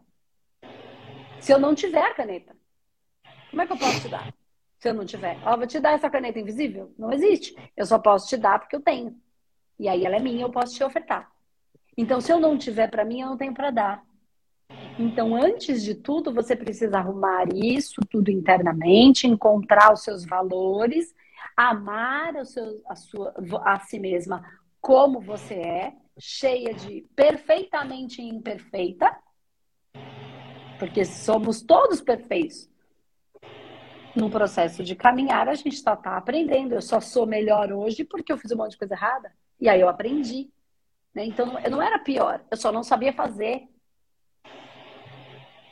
se 1.40 1.54
eu 1.54 1.58
não 1.58 1.74
tiver 1.74 2.04
a 2.04 2.14
caneta. 2.14 2.54
Como 3.50 3.62
é 3.62 3.66
que 3.66 3.72
eu 3.72 3.78
posso 3.78 4.02
te 4.02 4.10
dar? 4.10 4.34
Se 4.78 4.90
eu 4.90 4.94
não 4.94 5.06
tiver. 5.06 5.40
Ó, 5.46 5.56
vou 5.56 5.66
te 5.66 5.80
dar 5.80 5.94
essa 5.94 6.10
caneta 6.10 6.40
invisível? 6.40 6.94
Não 7.00 7.10
existe. 7.14 7.56
Eu 7.78 7.86
só 7.86 7.98
posso 7.98 8.28
te 8.28 8.36
dar 8.36 8.60
porque 8.60 8.76
eu 8.76 8.82
tenho. 8.82 9.18
E 9.80 9.88
aí 9.88 10.06
ela 10.06 10.18
é 10.18 10.20
minha, 10.20 10.44
eu 10.44 10.52
posso 10.52 10.76
te 10.76 10.84
ofertar. 10.84 11.32
Então, 11.96 12.20
se 12.20 12.34
eu 12.34 12.38
não 12.38 12.58
tiver 12.58 12.90
para 12.90 13.06
mim, 13.06 13.22
eu 13.22 13.30
não 13.30 13.38
tenho 13.38 13.54
para 13.54 13.72
dar. 13.72 14.04
Então, 15.00 15.34
antes 15.34 15.82
de 15.82 15.96
tudo, 15.96 16.34
você 16.34 16.54
precisa 16.54 16.98
arrumar 16.98 17.48
isso 17.56 18.02
tudo 18.10 18.30
internamente, 18.30 19.26
encontrar 19.26 19.94
os 19.94 20.04
seus 20.04 20.26
valores, 20.26 21.16
amar 21.56 22.36
o 22.36 22.44
seu, 22.44 22.82
a, 22.90 22.96
sua, 22.98 23.34
a 23.64 23.80
si 23.80 23.98
mesma 23.98 24.44
como 24.82 25.22
você 25.22 25.54
é, 25.54 25.94
cheia 26.22 26.72
de 26.74 27.02
perfeitamente 27.16 28.22
imperfeita, 28.22 29.18
porque 30.78 31.04
somos 31.04 31.64
todos 31.64 32.00
perfeitos 32.00 32.70
no 34.16 34.30
processo 34.30 34.84
de 34.84 34.96
caminhar, 34.96 35.50
a 35.50 35.56
gente 35.56 35.78
só 35.78 35.94
está 35.94 36.18
aprendendo. 36.18 36.74
Eu 36.74 36.82
só 36.82 37.00
sou 37.00 37.26
melhor 37.26 37.72
hoje 37.72 38.04
porque 38.04 38.32
eu 38.32 38.38
fiz 38.38 38.52
um 38.52 38.58
monte 38.58 38.72
de 38.72 38.78
coisa 38.78 38.94
errada. 38.94 39.32
E 39.60 39.68
aí 39.68 39.82
eu 39.82 39.90
aprendi. 39.90 40.52
Né? 41.14 41.26
Então 41.26 41.58
eu 41.60 41.72
não 41.72 41.82
era 41.82 41.98
pior, 41.98 42.44
eu 42.50 42.58
só 42.58 42.72
não 42.72 42.84
sabia 42.84 43.14
fazer. 43.14 43.68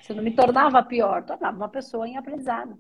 Se 0.02 0.14
não 0.14 0.24
me 0.24 0.32
tornava 0.32 0.82
pior, 0.82 1.24
tornava 1.24 1.56
uma 1.56 1.70
pessoa 1.70 2.08
em 2.08 2.18
aprendizado. 2.18 2.80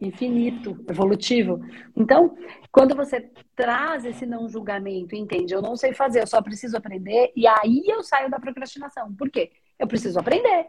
Infinito, 0.00 0.82
evolutivo. 0.88 1.60
Então, 1.94 2.36
quando 2.72 2.94
você 2.94 3.30
traz 3.54 4.04
esse 4.04 4.24
não 4.24 4.48
julgamento, 4.48 5.14
entende? 5.14 5.52
Eu 5.52 5.60
não 5.60 5.76
sei 5.76 5.92
fazer, 5.92 6.22
eu 6.22 6.26
só 6.26 6.40
preciso 6.40 6.76
aprender, 6.76 7.30
e 7.36 7.46
aí 7.46 7.84
eu 7.86 8.02
saio 8.02 8.30
da 8.30 8.40
procrastinação. 8.40 9.14
Por 9.14 9.30
quê? 9.30 9.52
Eu 9.78 9.86
preciso 9.86 10.18
aprender. 10.18 10.68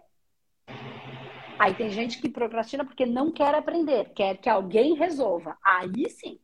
Aí 1.58 1.74
tem 1.76 1.92
gente 1.92 2.20
que 2.20 2.28
procrastina 2.28 2.84
porque 2.84 3.06
não 3.06 3.32
quer 3.32 3.54
aprender, 3.54 4.12
quer 4.16 4.36
que 4.36 4.50
alguém 4.50 4.96
resolva. 4.96 5.58
Aí 5.64 6.10
sim. 6.10 6.40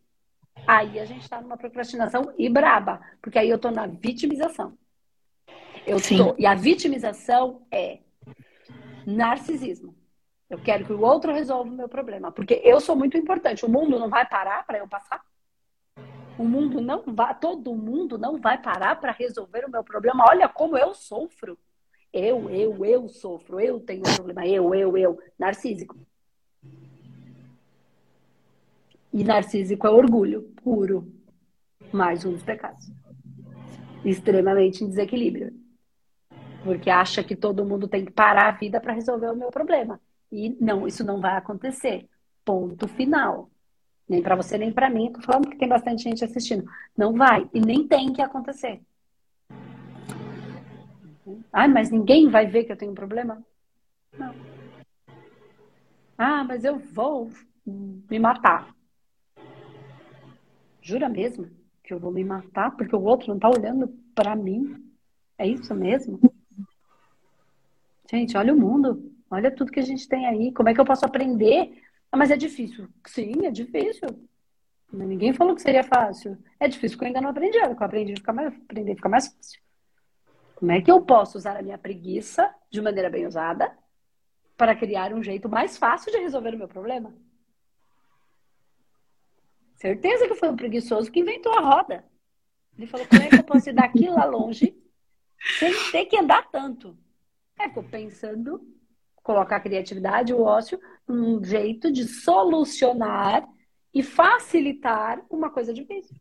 Aí 0.65 0.99
a 0.99 1.05
gente 1.05 1.23
está 1.23 1.41
numa 1.41 1.57
procrastinação 1.57 2.33
e 2.37 2.47
braba, 2.47 3.01
porque 3.21 3.39
aí 3.39 3.49
eu 3.49 3.55
estou 3.55 3.71
na 3.71 3.87
vitimização. 3.87 4.77
Eu 5.85 5.99
sim. 5.99 6.17
tô, 6.17 6.35
e 6.37 6.45
a 6.45 6.53
vitimização 6.53 7.65
é 7.71 7.99
narcisismo. 9.07 9.96
Eu 10.49 10.57
quero 10.59 10.85
que 10.85 10.93
o 10.93 11.01
outro 11.01 11.33
resolva 11.33 11.69
o 11.69 11.73
meu 11.73 11.89
problema, 11.89 12.31
porque 12.31 12.61
eu 12.63 12.79
sou 12.79 12.95
muito 12.95 13.17
importante. 13.17 13.65
O 13.65 13.69
mundo 13.69 13.99
não 13.99 14.09
vai 14.09 14.25
parar 14.27 14.65
para 14.65 14.77
eu 14.77 14.87
passar. 14.87 15.21
O 16.37 16.45
mundo 16.45 16.79
não 16.79 17.03
vai, 17.05 17.37
todo 17.37 17.75
mundo 17.75 18.17
não 18.17 18.39
vai 18.39 18.61
parar 18.61 18.95
para 18.99 19.11
resolver 19.11 19.65
o 19.65 19.71
meu 19.71 19.83
problema. 19.83 20.25
Olha 20.29 20.47
como 20.47 20.77
eu 20.77 20.93
sofro. 20.93 21.57
Eu, 22.13 22.49
eu, 22.49 22.85
eu 22.85 23.09
sofro, 23.09 23.59
eu 23.59 23.79
tenho 23.81 24.01
um 24.01 24.15
problema, 24.15 24.47
eu, 24.47 24.73
eu, 24.73 24.97
eu. 24.97 25.19
Narcísico. 25.37 25.97
E 29.11 29.23
narcísico 29.23 29.85
é 29.85 29.89
orgulho 29.89 30.43
puro. 30.63 31.11
Mais 31.91 32.23
um 32.23 32.31
dos 32.31 32.43
pecados. 32.43 32.89
Extremamente 34.05 34.83
em 34.83 34.87
desequilíbrio. 34.87 35.53
Porque 36.63 36.89
acha 36.89 37.23
que 37.23 37.35
todo 37.35 37.65
mundo 37.65 37.87
tem 37.87 38.05
que 38.05 38.11
parar 38.11 38.47
a 38.47 38.51
vida 38.51 38.79
para 38.79 38.93
resolver 38.93 39.29
o 39.31 39.35
meu 39.35 39.49
problema. 39.49 39.99
E 40.31 40.49
não, 40.59 40.87
isso 40.87 41.03
não 41.03 41.19
vai 41.21 41.37
acontecer. 41.37 42.07
Ponto 42.43 42.87
final. 42.87 43.49
Nem 44.07 44.21
para 44.21 44.35
você, 44.35 44.57
nem 44.57 44.71
para 44.71 44.89
mim. 44.89 45.11
Tô 45.11 45.21
falando 45.21 45.49
que 45.49 45.57
tem 45.57 45.67
bastante 45.67 46.03
gente 46.03 46.23
assistindo. 46.23 46.65
Não 46.97 47.13
vai. 47.13 47.49
E 47.53 47.59
nem 47.59 47.87
tem 47.87 48.13
que 48.13 48.21
acontecer. 48.21 48.81
Ah, 51.51 51.67
mas 51.67 51.91
ninguém 51.91 52.29
vai 52.29 52.45
ver 52.45 52.63
que 52.63 52.71
eu 52.71 52.77
tenho 52.77 52.91
um 52.91 52.95
problema? 52.95 53.43
Não. 54.17 54.33
Ah, 56.17 56.43
mas 56.43 56.63
eu 56.63 56.79
vou 56.79 57.29
me 57.65 58.17
matar. 58.17 58.73
Jura 60.81 61.09
mesmo 61.09 61.49
que 61.83 61.93
eu 61.93 61.99
vou 61.99 62.11
me 62.11 62.23
matar 62.23 62.75
porque 62.75 62.95
o 62.95 63.01
outro 63.01 63.27
não 63.27 63.35
está 63.35 63.49
olhando 63.49 63.87
para 64.15 64.35
mim? 64.35 64.83
É 65.37 65.45
isso 65.45 65.73
mesmo? 65.75 66.19
Gente, 68.09 68.37
olha 68.37 68.53
o 68.53 68.59
mundo. 68.59 69.13
Olha 69.29 69.51
tudo 69.51 69.71
que 69.71 69.79
a 69.79 69.83
gente 69.83 70.07
tem 70.07 70.25
aí. 70.25 70.53
Como 70.53 70.69
é 70.69 70.73
que 70.73 70.79
eu 70.79 70.85
posso 70.85 71.05
aprender? 71.05 71.83
Ah, 72.11 72.17
mas 72.17 72.31
é 72.31 72.37
difícil. 72.37 72.87
Sim, 73.05 73.45
é 73.45 73.51
difícil. 73.51 74.07
Ninguém 74.91 75.33
falou 75.33 75.53
que 75.53 75.61
seria 75.61 75.83
fácil. 75.83 76.37
É 76.59 76.67
difícil 76.67 76.97
porque 76.97 77.05
eu 77.05 77.07
ainda 77.07 77.21
não 77.21 77.29
aprendi. 77.29 77.57
Eu 77.57 77.75
aprendi 77.77 78.13
a 78.13 78.17
ficar 78.17 78.33
mais, 78.33 78.53
aprender 78.53 78.93
a 78.93 78.95
ficar 78.95 79.09
mais 79.09 79.27
fácil. 79.27 79.61
Como 80.55 80.71
é 80.71 80.81
que 80.81 80.89
eu 80.89 81.01
posso 81.01 81.37
usar 81.37 81.57
a 81.57 81.61
minha 81.61 81.77
preguiça 81.77 82.53
de 82.71 82.81
maneira 82.81 83.09
bem 83.09 83.27
usada 83.27 83.77
para 84.55 84.75
criar 84.75 85.13
um 85.13 85.21
jeito 85.21 85.47
mais 85.47 85.77
fácil 85.77 86.11
de 86.11 86.17
resolver 86.17 86.55
o 86.55 86.57
meu 86.57 86.67
problema? 86.67 87.13
Certeza 89.75 90.27
que 90.27 90.33
foi 90.33 90.49
um 90.49 90.55
preguiçoso 90.55 91.11
que 91.11 91.19
inventou 91.19 91.53
a 91.53 91.61
roda. 91.61 92.03
Ele 92.75 92.87
falou: 92.87 93.05
como 93.07 93.21
é 93.21 93.29
que 93.29 93.35
eu 93.35 93.43
posso 93.43 93.69
ir 93.69 93.73
daqui 93.73 94.09
lá 94.09 94.25
longe 94.25 94.75
sem 95.59 95.71
ter 95.91 96.05
que 96.05 96.17
andar 96.17 96.49
tanto? 96.49 96.97
É, 97.59 97.67
ficou 97.67 97.83
pensando, 97.83 98.59
colocar 99.27 99.57
a 99.57 99.59
criatividade, 99.59 100.33
o 100.33 100.41
ócio, 100.41 100.79
um 101.07 101.43
jeito 101.43 101.91
de 101.91 102.05
solucionar 102.05 103.45
e 103.93 104.01
facilitar 104.01 105.21
uma 105.29 105.49
coisa 105.49 105.73
difícil. 105.73 106.15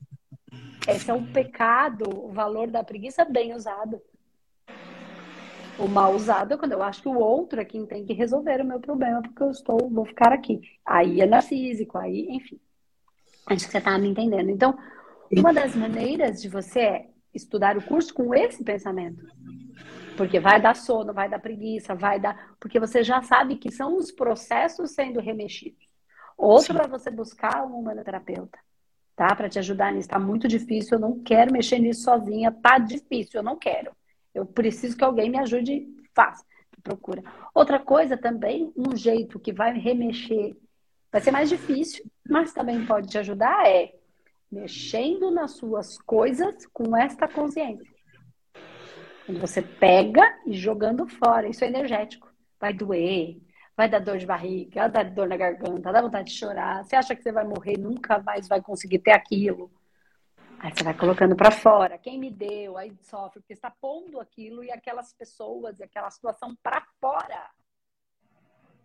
Esse 0.88 1.08
é 1.08 1.14
o 1.14 1.24
pecado, 1.24 2.04
o 2.12 2.32
valor 2.32 2.68
da 2.68 2.82
preguiça 2.82 3.24
bem 3.24 3.54
usado. 3.54 4.02
O 5.78 5.86
mal 5.86 6.16
usado 6.16 6.54
é 6.54 6.56
quando 6.56 6.72
eu 6.72 6.82
acho 6.82 7.00
que 7.00 7.08
o 7.08 7.16
outro 7.16 7.60
é 7.60 7.64
quem 7.64 7.86
tem 7.86 8.04
que 8.04 8.12
resolver 8.12 8.60
o 8.60 8.66
meu 8.66 8.80
problema, 8.80 9.22
porque 9.22 9.42
eu 9.42 9.50
estou, 9.50 9.88
vou 9.88 10.04
ficar 10.04 10.32
aqui. 10.32 10.60
Aí 10.84 11.20
é 11.20 11.26
narcísico, 11.26 11.96
aí, 11.98 12.26
enfim. 12.30 12.58
Acho 13.46 13.66
que 13.66 13.70
você 13.70 13.78
está 13.78 13.96
me 13.98 14.08
entendendo. 14.08 14.50
Então, 14.50 14.76
uma 15.30 15.52
das 15.52 15.76
maneiras 15.76 16.42
de 16.42 16.48
você 16.48 16.80
é 16.80 17.10
estudar 17.32 17.76
o 17.76 17.82
curso 17.82 18.12
com 18.12 18.34
esse 18.34 18.64
pensamento. 18.64 19.24
Porque 20.16 20.40
vai 20.40 20.60
dar 20.60 20.74
sono, 20.74 21.12
vai 21.12 21.28
dar 21.28 21.38
preguiça, 21.38 21.94
vai 21.94 22.18
dar. 22.18 22.56
Porque 22.58 22.80
você 22.80 23.02
já 23.02 23.22
sabe 23.22 23.56
que 23.56 23.70
são 23.70 23.96
os 23.96 24.10
processos 24.10 24.92
sendo 24.92 25.20
remexidos. 25.20 25.86
Outro 26.36 26.74
para 26.74 26.86
você 26.86 27.10
buscar 27.10 27.64
um 27.64 27.78
humanoterapeuta, 27.78 28.58
tá? 29.14 29.34
Para 29.34 29.48
te 29.48 29.58
ajudar 29.58 29.92
nisso. 29.92 30.06
Está 30.06 30.18
muito 30.18 30.46
difícil, 30.46 30.94
eu 30.94 31.00
não 31.00 31.20
quero 31.22 31.52
mexer 31.52 31.78
nisso 31.78 32.02
sozinha. 32.02 32.52
Tá 32.52 32.78
difícil, 32.78 33.40
eu 33.40 33.44
não 33.44 33.56
quero. 33.56 33.90
Eu 34.34 34.44
preciso 34.44 34.96
que 34.96 35.04
alguém 35.04 35.30
me 35.30 35.38
ajude, 35.38 35.86
faça, 36.14 36.44
procura. 36.82 37.22
Outra 37.54 37.78
coisa 37.78 38.16
também, 38.16 38.72
um 38.76 38.94
jeito 38.94 39.40
que 39.40 39.52
vai 39.52 39.78
remexer, 39.78 40.56
vai 41.10 41.20
ser 41.20 41.30
mais 41.30 41.48
difícil, 41.48 42.04
mas 42.28 42.52
também 42.52 42.84
pode 42.84 43.08
te 43.08 43.18
ajudar 43.18 43.66
é 43.66 43.94
mexendo 44.50 45.30
nas 45.30 45.52
suas 45.52 45.98
coisas 45.98 46.66
com 46.66 46.96
esta 46.96 47.26
consciência. 47.26 47.95
Quando 49.26 49.40
você 49.40 49.60
pega 49.60 50.22
e 50.46 50.52
jogando 50.52 51.08
fora, 51.08 51.48
isso 51.48 51.64
é 51.64 51.66
energético. 51.66 52.32
Vai 52.60 52.72
doer, 52.72 53.38
vai 53.76 53.88
dar 53.88 53.98
dor 53.98 54.18
de 54.18 54.24
barriga, 54.24 54.82
vai 54.82 54.90
dar 54.90 55.10
dor 55.10 55.28
na 55.28 55.36
garganta, 55.36 55.92
dá 55.92 56.00
vontade 56.00 56.30
de 56.30 56.38
chorar. 56.38 56.84
Você 56.84 56.94
acha 56.94 57.14
que 57.14 57.22
você 57.22 57.32
vai 57.32 57.44
morrer, 57.44 57.76
nunca 57.76 58.20
mais 58.20 58.46
vai 58.46 58.62
conseguir 58.62 59.00
ter 59.00 59.10
aquilo. 59.10 59.68
Aí 60.60 60.72
você 60.72 60.84
vai 60.84 60.94
colocando 60.94 61.34
para 61.34 61.50
fora. 61.50 61.98
Quem 61.98 62.20
me 62.20 62.30
deu, 62.30 62.78
aí 62.78 62.92
sofre, 63.02 63.40
porque 63.40 63.52
está 63.52 63.70
pondo 63.70 64.20
aquilo 64.20 64.62
e 64.62 64.70
aquelas 64.70 65.12
pessoas 65.12 65.80
e 65.80 65.82
aquela 65.82 66.10
situação 66.10 66.56
para 66.62 66.86
fora. 67.00 67.50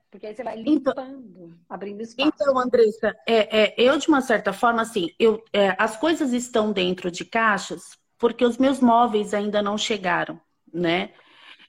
Porque 0.09 0.25
aí 0.25 0.35
você 0.35 0.43
vai 0.43 0.59
então 0.59 0.73
limpando, 0.73 1.57
abrindo 1.69 2.01
espaço. 2.01 2.31
Então, 2.33 2.57
Andressa, 2.57 3.15
é, 3.27 3.61
é, 3.61 3.75
eu 3.77 3.97
de 3.97 4.09
uma 4.09 4.21
certa 4.21 4.51
forma, 4.51 4.81
assim, 4.81 5.07
eu, 5.17 5.41
é, 5.53 5.73
as 5.77 5.95
coisas 5.95 6.33
estão 6.33 6.73
dentro 6.73 7.09
de 7.11 7.23
caixas 7.23 8.00
porque 8.21 8.45
os 8.45 8.59
meus 8.59 8.79
móveis 8.79 9.33
ainda 9.33 9.63
não 9.63 9.79
chegaram, 9.79 10.39
né? 10.71 11.09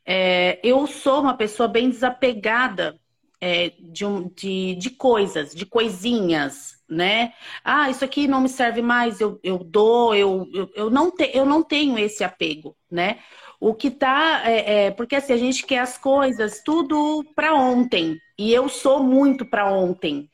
É, 0.04 0.61
eu 0.62 0.87
sou 0.87 1.23
uma 1.23 1.35
pessoa 1.35 1.66
bem 1.66 1.88
desapegada 1.88 3.00
é, 3.40 3.73
de, 3.80 4.04
um, 4.04 4.28
de, 4.28 4.75
de 4.75 4.90
coisas, 4.90 5.54
de 5.54 5.64
coisinhas, 5.64 6.75
né? 6.87 7.32
Ah, 7.64 7.88
isso 7.88 8.04
aqui 8.04 8.28
não 8.28 8.42
me 8.42 8.50
serve 8.50 8.82
mais, 8.82 9.18
eu, 9.18 9.40
eu 9.42 9.59
dou, 9.59 10.14
eu, 10.14 10.47
eu, 10.52 10.71
eu, 10.75 10.90
não 10.90 11.11
te, 11.11 11.30
eu 11.32 11.47
não 11.47 11.62
tenho 11.62 11.99
esse 11.99 12.23
apego, 12.23 12.76
né? 12.90 13.21
O 13.59 13.75
que 13.75 13.90
tá. 13.90 14.42
É, 14.44 14.87
é, 14.87 14.90
porque 14.90 15.16
assim, 15.16 15.32
a 15.32 15.38
gente 15.38 15.64
quer 15.64 15.78
as 15.78 15.97
coisas 15.97 16.62
tudo 16.62 17.25
para 17.35 17.54
ontem. 17.54 18.18
E 18.38 18.52
eu 18.52 18.68
sou 18.68 19.02
muito 19.02 19.47
para 19.47 19.73
ontem 19.73 20.28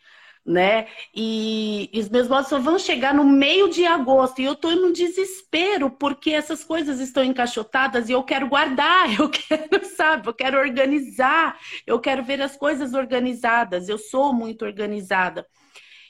né? 0.49 0.88
E, 1.14 1.90
e, 1.93 2.00
os 2.00 2.09
meus 2.09 2.26
votos 2.26 2.49
só 2.49 2.59
vão 2.59 2.78
chegar 2.78 3.14
no 3.14 3.23
meio 3.23 3.69
de 3.69 3.85
agosto. 3.85 4.40
E 4.40 4.45
eu 4.45 4.55
tô 4.55 4.71
no 4.71 4.93
desespero, 4.93 5.90
porque 5.90 6.31
essas 6.31 6.64
coisas 6.64 7.00
estão 7.00 7.23
encaixotadas 7.23 8.09
e 8.09 8.12
eu 8.12 8.23
quero 8.23 8.49
guardar, 8.49 9.12
eu 9.21 9.28
quero, 9.28 9.85
sabe, 9.95 10.26
eu 10.26 10.35
quero 10.35 10.59
organizar, 10.59 11.59
eu 11.87 12.00
quero 12.00 12.25
ver 12.25 12.40
as 12.40 12.57
coisas 12.57 12.95
organizadas. 12.95 13.88
Eu 13.88 13.99
sou 13.99 14.33
muito 14.33 14.64
organizada. 14.64 15.47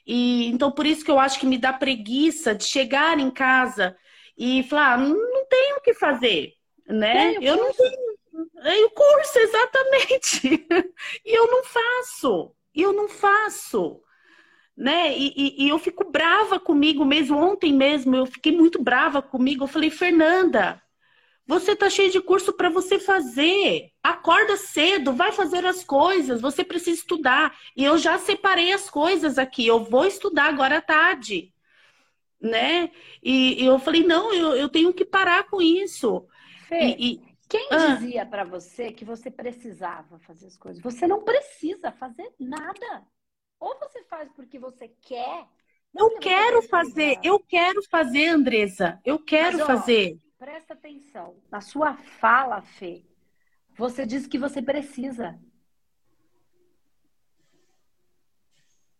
E 0.06 0.46
então 0.46 0.70
por 0.70 0.86
isso 0.86 1.04
que 1.04 1.10
eu 1.10 1.18
acho 1.18 1.40
que 1.40 1.46
me 1.46 1.58
dá 1.58 1.72
preguiça 1.72 2.54
de 2.54 2.64
chegar 2.64 3.18
em 3.18 3.30
casa 3.30 3.96
e 4.38 4.62
falar, 4.62 4.94
ah, 4.94 4.98
não 4.98 5.46
tenho 5.46 5.76
o 5.78 5.80
que 5.80 5.92
fazer, 5.94 6.52
né? 6.86 7.34
eu 7.42 7.56
não 7.56 7.72
tenho. 7.74 8.08
É 8.62 8.84
o 8.84 8.90
curso, 8.90 9.36
exatamente. 9.40 10.66
e 11.26 11.36
eu 11.36 11.48
não 11.48 11.64
faço. 11.64 12.54
Eu 12.72 12.92
não 12.92 13.08
faço 13.08 14.00
né? 14.78 15.12
E, 15.18 15.32
e, 15.36 15.64
e, 15.64 15.68
eu 15.68 15.78
fico 15.78 16.08
brava 16.08 16.60
comigo 16.60 17.04
mesmo. 17.04 17.36
Ontem 17.36 17.72
mesmo 17.72 18.14
eu 18.14 18.24
fiquei 18.24 18.52
muito 18.52 18.80
brava 18.80 19.20
comigo. 19.20 19.64
Eu 19.64 19.68
falei, 19.68 19.90
Fernanda, 19.90 20.80
você 21.44 21.74
tá 21.74 21.90
cheio 21.90 22.12
de 22.12 22.20
curso 22.20 22.52
para 22.52 22.70
você 22.70 22.96
fazer. 22.96 23.90
Acorda 24.00 24.56
cedo, 24.56 25.12
vai 25.12 25.32
fazer 25.32 25.66
as 25.66 25.82
coisas. 25.82 26.40
Você 26.40 26.62
precisa 26.62 27.00
estudar. 27.00 27.58
E 27.76 27.82
eu 27.82 27.98
já 27.98 28.18
separei 28.18 28.72
as 28.72 28.88
coisas 28.88 29.36
aqui. 29.36 29.66
Eu 29.66 29.82
vou 29.82 30.06
estudar 30.06 30.44
agora 30.44 30.78
à 30.78 30.80
tarde, 30.80 31.52
né? 32.40 32.92
E, 33.20 33.60
e 33.60 33.66
eu 33.66 33.80
falei, 33.80 34.04
não, 34.04 34.32
eu, 34.32 34.54
eu 34.54 34.68
tenho 34.68 34.94
que 34.94 35.04
parar 35.04 35.48
com 35.48 35.60
isso. 35.60 36.24
Fê, 36.68 36.94
e, 36.96 37.20
quem 37.48 37.66
ah, 37.72 37.94
dizia 37.96 38.24
para 38.24 38.44
você 38.44 38.92
que 38.92 39.04
você 39.04 39.28
precisava 39.28 40.20
fazer 40.20 40.46
as 40.46 40.56
coisas? 40.56 40.80
Você 40.82 41.08
não 41.08 41.24
precisa 41.24 41.90
fazer 41.90 42.30
nada. 42.38 43.04
Ou 43.60 43.78
você 43.78 44.02
faz 44.04 44.30
porque 44.32 44.58
você 44.58 44.88
quer. 45.00 45.46
Eu 45.96 46.18
quero 46.18 46.62
fazer, 46.62 47.18
eu 47.24 47.40
quero 47.40 47.82
fazer, 47.88 48.28
Andressa. 48.28 49.00
Eu 49.04 49.18
quero 49.18 49.58
Mas, 49.58 49.62
ó, 49.62 49.66
fazer. 49.66 50.18
Presta 50.38 50.74
atenção. 50.74 51.36
Na 51.50 51.60
sua 51.60 51.94
fala, 51.94 52.60
Fê, 52.62 53.04
você 53.76 54.06
diz 54.06 54.26
que 54.26 54.38
você 54.38 54.62
precisa. 54.62 55.38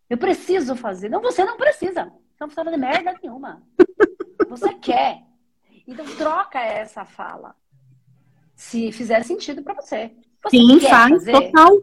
Eu 0.09 0.17
preciso 0.17 0.75
fazer. 0.75 1.09
Não, 1.09 1.21
você 1.21 1.45
não 1.45 1.57
precisa. 1.57 2.05
Você 2.05 2.41
não 2.41 2.49
precisa 2.49 2.65
fazer 2.65 2.77
merda 2.77 3.19
nenhuma. 3.23 3.63
Você 4.49 4.73
quer. 4.73 5.23
Então 5.87 6.07
troca 6.17 6.59
essa 6.59 7.05
fala. 7.05 7.55
Se 8.55 8.91
fizer 8.93 9.23
sentido 9.23 9.63
para 9.63 9.75
você. 9.75 10.11
você. 10.43 10.57
Sim, 10.57 10.81
faz, 10.81 11.11
fazer? 11.11 11.33
total. 11.33 11.79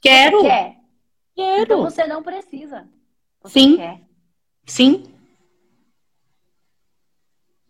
Quero. 0.00 0.38
Você 0.38 0.48
quer. 0.48 0.85
Quero. 1.36 1.62
Então 1.62 1.82
você 1.82 2.06
não 2.06 2.22
precisa. 2.22 2.88
Você 3.42 3.60
Sim. 3.60 3.76
Quer. 3.76 4.00
Sim. 4.64 5.14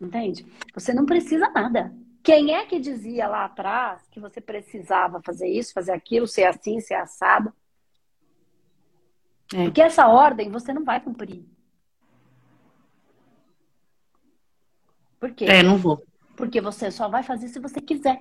Entende? 0.01 0.47
Você 0.73 0.95
não 0.95 1.05
precisa 1.05 1.49
nada. 1.51 1.93
Quem 2.23 2.55
é 2.55 2.65
que 2.65 2.79
dizia 2.79 3.27
lá 3.27 3.45
atrás 3.45 4.07
que 4.11 4.21
você 4.21 4.41
precisava 4.41 5.21
fazer 5.23 5.49
isso, 5.49 5.73
fazer 5.73 5.93
aquilo, 5.93 6.29
ser 6.29 6.45
assim, 6.45 6.81
ser 6.81 6.95
assado? 6.95 7.53
É. 9.53 9.65
Porque 9.65 9.83
essa 9.83 10.07
ordem 10.07 10.51
você 10.51 10.73
não 10.73 10.85
vai 10.85 11.01
cumprir. 11.01 11.45
Por 15.19 15.33
quê? 15.33 15.47
É, 15.47 15.63
não 15.63 15.77
vou. 15.77 16.05
Porque 16.37 16.61
você 16.61 16.91
só 16.91 17.09
vai 17.09 17.23
fazer 17.23 17.49
se 17.49 17.59
você 17.59 17.81
quiser. 17.81 18.21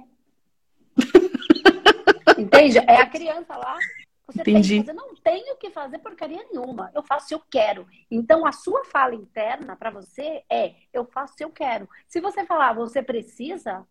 Entende? 2.37 2.79
É 2.79 3.01
a 3.01 3.09
criança 3.09 3.55
lá 3.55 3.77
você 4.27 4.41
Entendi. 4.41 4.69
tem 4.69 4.81
que 4.81 4.87
fazer, 4.87 4.93
não 4.93 5.15
tenho 5.15 5.57
que 5.57 5.69
fazer 5.69 5.99
porcaria 5.99 6.43
nenhuma. 6.51 6.91
Eu 6.93 7.03
faço 7.03 7.27
se 7.27 7.33
eu 7.35 7.41
quero. 7.49 7.87
Então 8.09 8.45
a 8.45 8.51
sua 8.51 8.83
fala 8.85 9.13
interna 9.13 9.75
para 9.75 9.91
você 9.91 10.43
é 10.49 10.75
eu 10.91 11.05
faço 11.05 11.35
se 11.35 11.43
eu 11.43 11.51
quero. 11.51 11.87
Se 12.07 12.19
você 12.19 12.45
falar 12.45 12.73
você 12.73 13.03
precisa, 13.03 13.87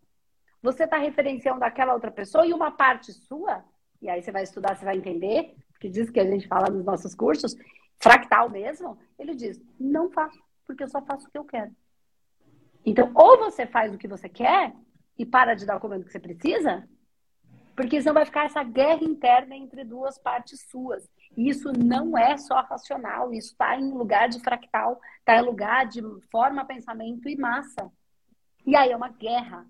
você 0.61 0.83
está 0.83 0.97
referenciando 0.97 1.63
aquela 1.63 1.93
outra 1.93 2.11
pessoa 2.11 2.45
e 2.45 2.53
uma 2.53 2.71
parte 2.71 3.13
sua, 3.13 3.63
e 4.01 4.09
aí 4.09 4.21
você 4.21 4.31
vai 4.31 4.43
estudar, 4.43 4.75
você 4.75 4.83
vai 4.83 4.97
entender, 4.97 5.55
que 5.79 5.87
diz 5.87 6.09
que 6.09 6.19
a 6.19 6.25
gente 6.25 6.47
fala 6.47 6.69
nos 6.69 6.83
nossos 6.83 7.13
cursos, 7.13 7.55
fractal 7.99 8.49
mesmo, 8.49 8.97
ele 9.17 9.35
diz: 9.35 9.61
não 9.79 10.09
faço, 10.11 10.39
porque 10.65 10.83
eu 10.83 10.87
só 10.87 11.01
faço 11.01 11.27
o 11.27 11.31
que 11.31 11.37
eu 11.37 11.45
quero. 11.45 11.71
Então, 12.85 13.11
ou 13.15 13.37
você 13.37 13.65
faz 13.65 13.93
o 13.93 13.97
que 13.97 14.07
você 14.07 14.27
quer 14.27 14.73
e 15.17 15.25
para 15.25 15.55
de 15.55 15.65
dar 15.65 15.77
o 15.77 15.79
comando 15.79 16.03
que 16.03 16.11
você 16.11 16.19
precisa, 16.19 16.87
porque 17.75 17.99
senão 17.99 18.13
vai 18.13 18.25
ficar 18.25 18.45
essa 18.45 18.63
guerra 18.63 19.03
interna 19.03 19.55
entre 19.55 19.83
duas 19.83 20.17
partes 20.17 20.61
suas. 20.69 21.07
E 21.35 21.49
isso 21.49 21.73
não 21.73 22.17
é 22.17 22.37
só 22.37 22.61
racional, 22.61 23.33
isso 23.33 23.49
está 23.49 23.77
em 23.77 23.91
lugar 23.91 24.29
de 24.29 24.39
fractal, 24.39 24.99
está 25.19 25.35
em 25.35 25.41
lugar 25.41 25.85
de 25.85 26.01
forma, 26.31 26.63
pensamento 26.63 27.27
e 27.27 27.35
massa. 27.35 27.91
E 28.65 28.75
aí 28.75 28.91
é 28.91 28.95
uma 28.95 29.09
guerra. 29.09 29.65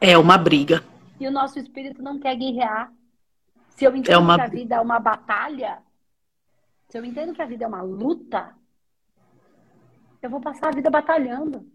É 0.00 0.16
uma 0.16 0.38
briga. 0.38 0.84
E 1.18 1.26
o 1.26 1.32
nosso 1.32 1.58
espírito 1.58 2.00
não 2.00 2.20
quer 2.20 2.36
guerrear. 2.36 2.92
Se 3.70 3.84
eu 3.84 3.96
entendo 3.96 4.14
é 4.14 4.18
uma... 4.18 4.36
que 4.36 4.42
a 4.42 4.48
vida 4.48 4.74
é 4.76 4.80
uma 4.80 5.00
batalha, 5.00 5.82
se 6.88 6.96
eu 6.96 7.04
entendo 7.04 7.34
que 7.34 7.42
a 7.42 7.46
vida 7.46 7.64
é 7.64 7.68
uma 7.68 7.82
luta, 7.82 8.54
eu 10.22 10.30
vou 10.30 10.40
passar 10.40 10.68
a 10.68 10.74
vida 10.74 10.90
batalhando. 10.90 11.68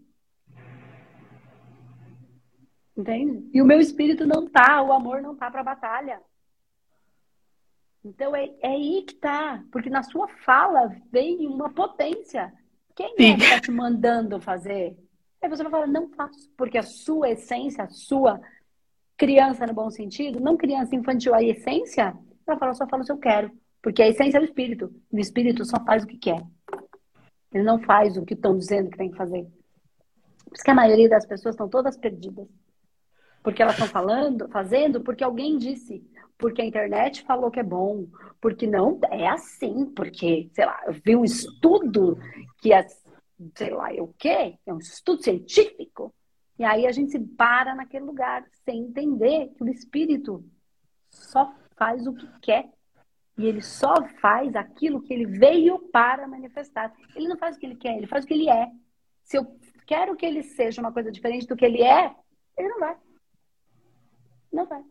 Entende? 2.96 3.50
E 3.52 3.60
o 3.60 3.66
meu 3.66 3.80
espírito 3.80 4.26
não 4.26 4.48
tá, 4.48 4.80
o 4.82 4.92
amor 4.92 5.20
não 5.20 5.34
tá 5.34 5.50
para 5.50 5.62
batalha. 5.62 6.20
Então 8.04 8.36
é, 8.36 8.50
é 8.60 8.68
aí 8.68 9.02
que 9.06 9.14
tá, 9.14 9.64
porque 9.72 9.88
na 9.88 10.02
sua 10.02 10.28
fala 10.28 10.94
vem 11.10 11.46
uma 11.46 11.72
potência. 11.72 12.52
Quem 12.94 13.16
Sim. 13.16 13.32
é 13.32 13.36
que 13.36 13.42
está 13.42 13.60
te 13.60 13.70
mandando 13.70 14.40
fazer? 14.40 14.96
Aí 15.42 15.48
você 15.48 15.62
vai 15.62 15.72
falar, 15.72 15.86
não 15.86 16.08
faço, 16.10 16.50
porque 16.56 16.78
a 16.78 16.82
sua 16.82 17.30
essência, 17.30 17.84
a 17.84 17.88
sua 17.88 18.40
criança 19.16 19.66
no 19.66 19.74
bom 19.74 19.90
sentido, 19.90 20.40
não 20.40 20.56
criança 20.56 20.94
infantil, 20.94 21.34
a 21.34 21.42
essência, 21.42 22.16
ela 22.46 22.58
fala, 22.58 22.74
só 22.74 22.86
fala 22.86 23.02
o 23.02 23.06
que 23.06 23.12
eu 23.12 23.18
quero. 23.18 23.50
Porque 23.82 24.02
a 24.02 24.08
essência 24.08 24.38
é 24.38 24.40
o 24.40 24.44
espírito. 24.44 24.94
O 25.12 25.18
espírito 25.18 25.64
só 25.64 25.82
faz 25.84 26.04
o 26.04 26.06
que 26.06 26.16
quer. 26.16 26.42
Ele 27.52 27.62
não 27.62 27.78
faz 27.78 28.16
o 28.16 28.24
que 28.24 28.34
estão 28.34 28.56
dizendo 28.56 28.90
que 28.90 28.96
tem 28.96 29.10
que 29.10 29.16
fazer. 29.16 29.46
Por 30.44 30.54
isso 30.54 30.64
que 30.64 30.70
a 30.70 30.74
maioria 30.74 31.08
das 31.08 31.26
pessoas 31.26 31.54
estão 31.54 31.68
todas 31.68 31.96
perdidas. 31.96 32.48
Porque 33.44 33.62
elas 33.62 33.74
estão 33.74 33.86
falando, 33.86 34.48
fazendo 34.48 35.02
porque 35.02 35.22
alguém 35.22 35.58
disse, 35.58 36.02
porque 36.38 36.62
a 36.62 36.64
internet 36.64 37.22
falou 37.24 37.50
que 37.50 37.60
é 37.60 37.62
bom, 37.62 38.06
porque 38.40 38.66
não 38.66 38.98
é 39.10 39.28
assim, 39.28 39.84
porque, 39.94 40.48
sei 40.54 40.64
lá, 40.64 40.80
eu 40.86 40.94
vi 40.94 41.14
um 41.14 41.24
estudo 41.24 42.18
que 42.58 42.72
é, 42.72 42.86
sei 43.54 43.70
lá, 43.70 43.94
é 43.94 44.00
o 44.00 44.08
quê? 44.18 44.58
É 44.64 44.72
um 44.72 44.78
estudo 44.78 45.22
científico. 45.22 46.12
E 46.58 46.64
aí 46.64 46.86
a 46.86 46.92
gente 46.92 47.12
se 47.12 47.20
para 47.20 47.74
naquele 47.74 48.06
lugar 48.06 48.46
sem 48.64 48.80
entender 48.80 49.52
que 49.54 49.62
o 49.62 49.68
espírito 49.68 50.42
só 51.10 51.52
faz 51.76 52.06
o 52.06 52.14
que 52.14 52.26
quer. 52.40 52.70
E 53.36 53.44
ele 53.46 53.60
só 53.60 53.94
faz 54.22 54.56
aquilo 54.56 55.02
que 55.02 55.12
ele 55.12 55.26
veio 55.26 55.78
para 55.90 56.26
manifestar. 56.26 56.94
Ele 57.14 57.28
não 57.28 57.36
faz 57.36 57.56
o 57.56 57.58
que 57.58 57.66
ele 57.66 57.76
quer, 57.76 57.98
ele 57.98 58.06
faz 58.06 58.24
o 58.24 58.26
que 58.26 58.32
ele 58.34 58.48
é. 58.48 58.70
Se 59.22 59.36
eu 59.36 59.58
quero 59.86 60.16
que 60.16 60.24
ele 60.24 60.42
seja 60.42 60.80
uma 60.80 60.92
coisa 60.92 61.12
diferente 61.12 61.46
do 61.46 61.56
que 61.56 61.64
ele 61.64 61.82
é, 61.82 62.14
ele 62.56 62.68
não 62.68 62.80
vai. 62.80 62.96
Não 64.54 64.66
vai. 64.66 64.84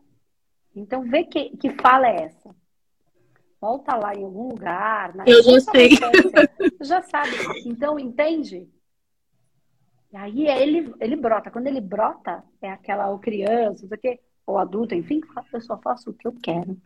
Então, 0.76 1.02
vê 1.08 1.24
que, 1.24 1.56
que 1.56 1.70
fala 1.70 2.06
é 2.06 2.24
essa. 2.24 2.54
Volta 3.58 3.96
lá 3.96 4.14
em 4.14 4.22
algum 4.22 4.48
lugar. 4.48 5.14
Eu 5.26 5.42
já 5.42 5.60
sei. 5.60 5.90
já 6.82 7.00
sabe. 7.00 7.30
Então, 7.64 7.98
entende? 7.98 8.68
E 10.12 10.16
aí 10.16 10.46
ele, 10.46 10.94
ele 11.00 11.16
brota. 11.16 11.50
Quando 11.50 11.66
ele 11.66 11.80
brota, 11.80 12.44
é 12.60 12.70
aquela 12.70 13.08
ou 13.08 13.18
criança, 13.18 13.88
ou, 13.90 13.98
quê, 13.98 14.20
ou 14.46 14.58
adulto, 14.58 14.94
enfim, 14.94 15.22
eu 15.50 15.60
só 15.62 15.78
faço 15.78 16.10
o 16.10 16.14
que 16.14 16.28
eu 16.28 16.32
quero. 16.42 16.76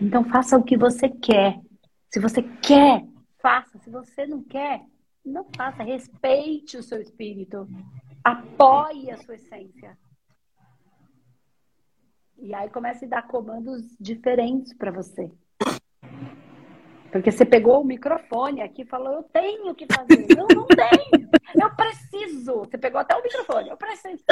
Então, 0.00 0.24
faça 0.24 0.56
o 0.56 0.64
que 0.64 0.78
você 0.78 1.06
quer. 1.06 1.60
Se 2.08 2.18
você 2.18 2.42
quer, 2.62 3.04
faça. 3.42 3.78
Se 3.80 3.90
você 3.90 4.26
não 4.26 4.42
quer, 4.42 4.80
Não 5.22 5.44
faça. 5.54 5.82
Respeite 5.82 6.78
o 6.78 6.82
seu 6.82 6.98
espírito. 7.02 7.68
Apoie 8.24 9.10
a 9.10 9.18
sua 9.18 9.34
essência. 9.34 9.98
E 12.40 12.54
aí 12.54 12.70
comece 12.70 13.04
a 13.04 13.08
dar 13.08 13.26
comandos 13.26 13.84
diferentes 14.00 14.72
para 14.72 14.90
você. 14.90 15.30
Porque 17.12 17.30
você 17.30 17.44
pegou 17.44 17.80
o 17.80 17.84
microfone 17.84 18.62
aqui 18.62 18.82
e 18.82 18.86
falou, 18.86 19.14
eu 19.14 19.22
tenho 19.24 19.74
que 19.74 19.86
fazer. 19.92 20.26
Não, 20.36 20.46
não 20.46 20.66
tenho. 20.66 21.28
Eu 21.60 21.74
preciso. 21.74 22.60
Você 22.60 22.78
pegou 22.78 23.00
até 23.00 23.16
o 23.16 23.22
microfone. 23.22 23.68
Eu 23.68 23.76
preciso. 23.76 24.22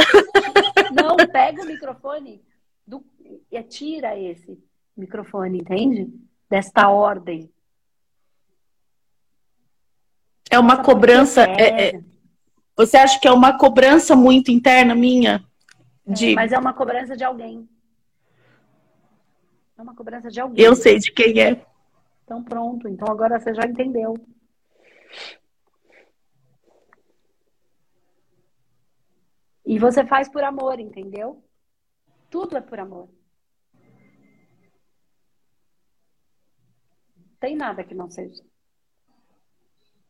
Não, 0.95 1.17
pega 1.17 1.63
o 1.63 1.67
microfone 1.67 2.41
do... 2.87 3.05
e 3.51 3.63
tira 3.65 4.19
esse 4.19 4.59
microfone, 4.97 5.59
entende? 5.59 6.09
Desta 6.49 6.89
ordem. 6.89 7.51
É 10.51 10.59
uma 10.59 10.83
cobrança. 10.83 11.43
É, 11.45 11.89
é, 11.89 12.01
você 12.77 12.97
acha 12.97 13.21
que 13.21 13.27
é 13.27 13.33
uma 13.33 13.59
cobrança 13.59 14.15
muito 14.15 14.51
interna 14.51 14.95
minha? 14.95 15.45
É, 16.07 16.13
de... 16.13 16.33
É, 16.33 16.35
mas 16.35 16.53
é 16.53 16.59
uma 16.59 16.73
cobrança 16.73 17.17
de 17.17 17.25
alguém. 17.25 17.69
É 19.79 19.83
uma 19.83 19.95
cobrança 19.95 20.29
de 20.29 20.41
alguém. 20.41 20.65
Eu 20.65 20.75
sei 20.75 20.99
de 20.99 21.13
quem 21.13 21.41
é. 21.41 21.65
Então 22.25 22.43
pronto. 22.43 22.89
Então 22.89 23.07
agora 23.09 23.39
você 23.39 23.55
já 23.55 23.63
entendeu. 23.63 24.15
E 29.65 29.79
você 29.79 30.05
faz 30.05 30.29
por 30.29 30.43
amor, 30.43 30.81
entendeu? 30.81 31.45
Tudo 32.29 32.57
é 32.57 32.61
por 32.61 32.81
amor. 32.81 33.09
Tem 37.39 37.55
nada 37.55 37.85
que 37.85 37.95
não 37.95 38.11
seja. 38.11 38.43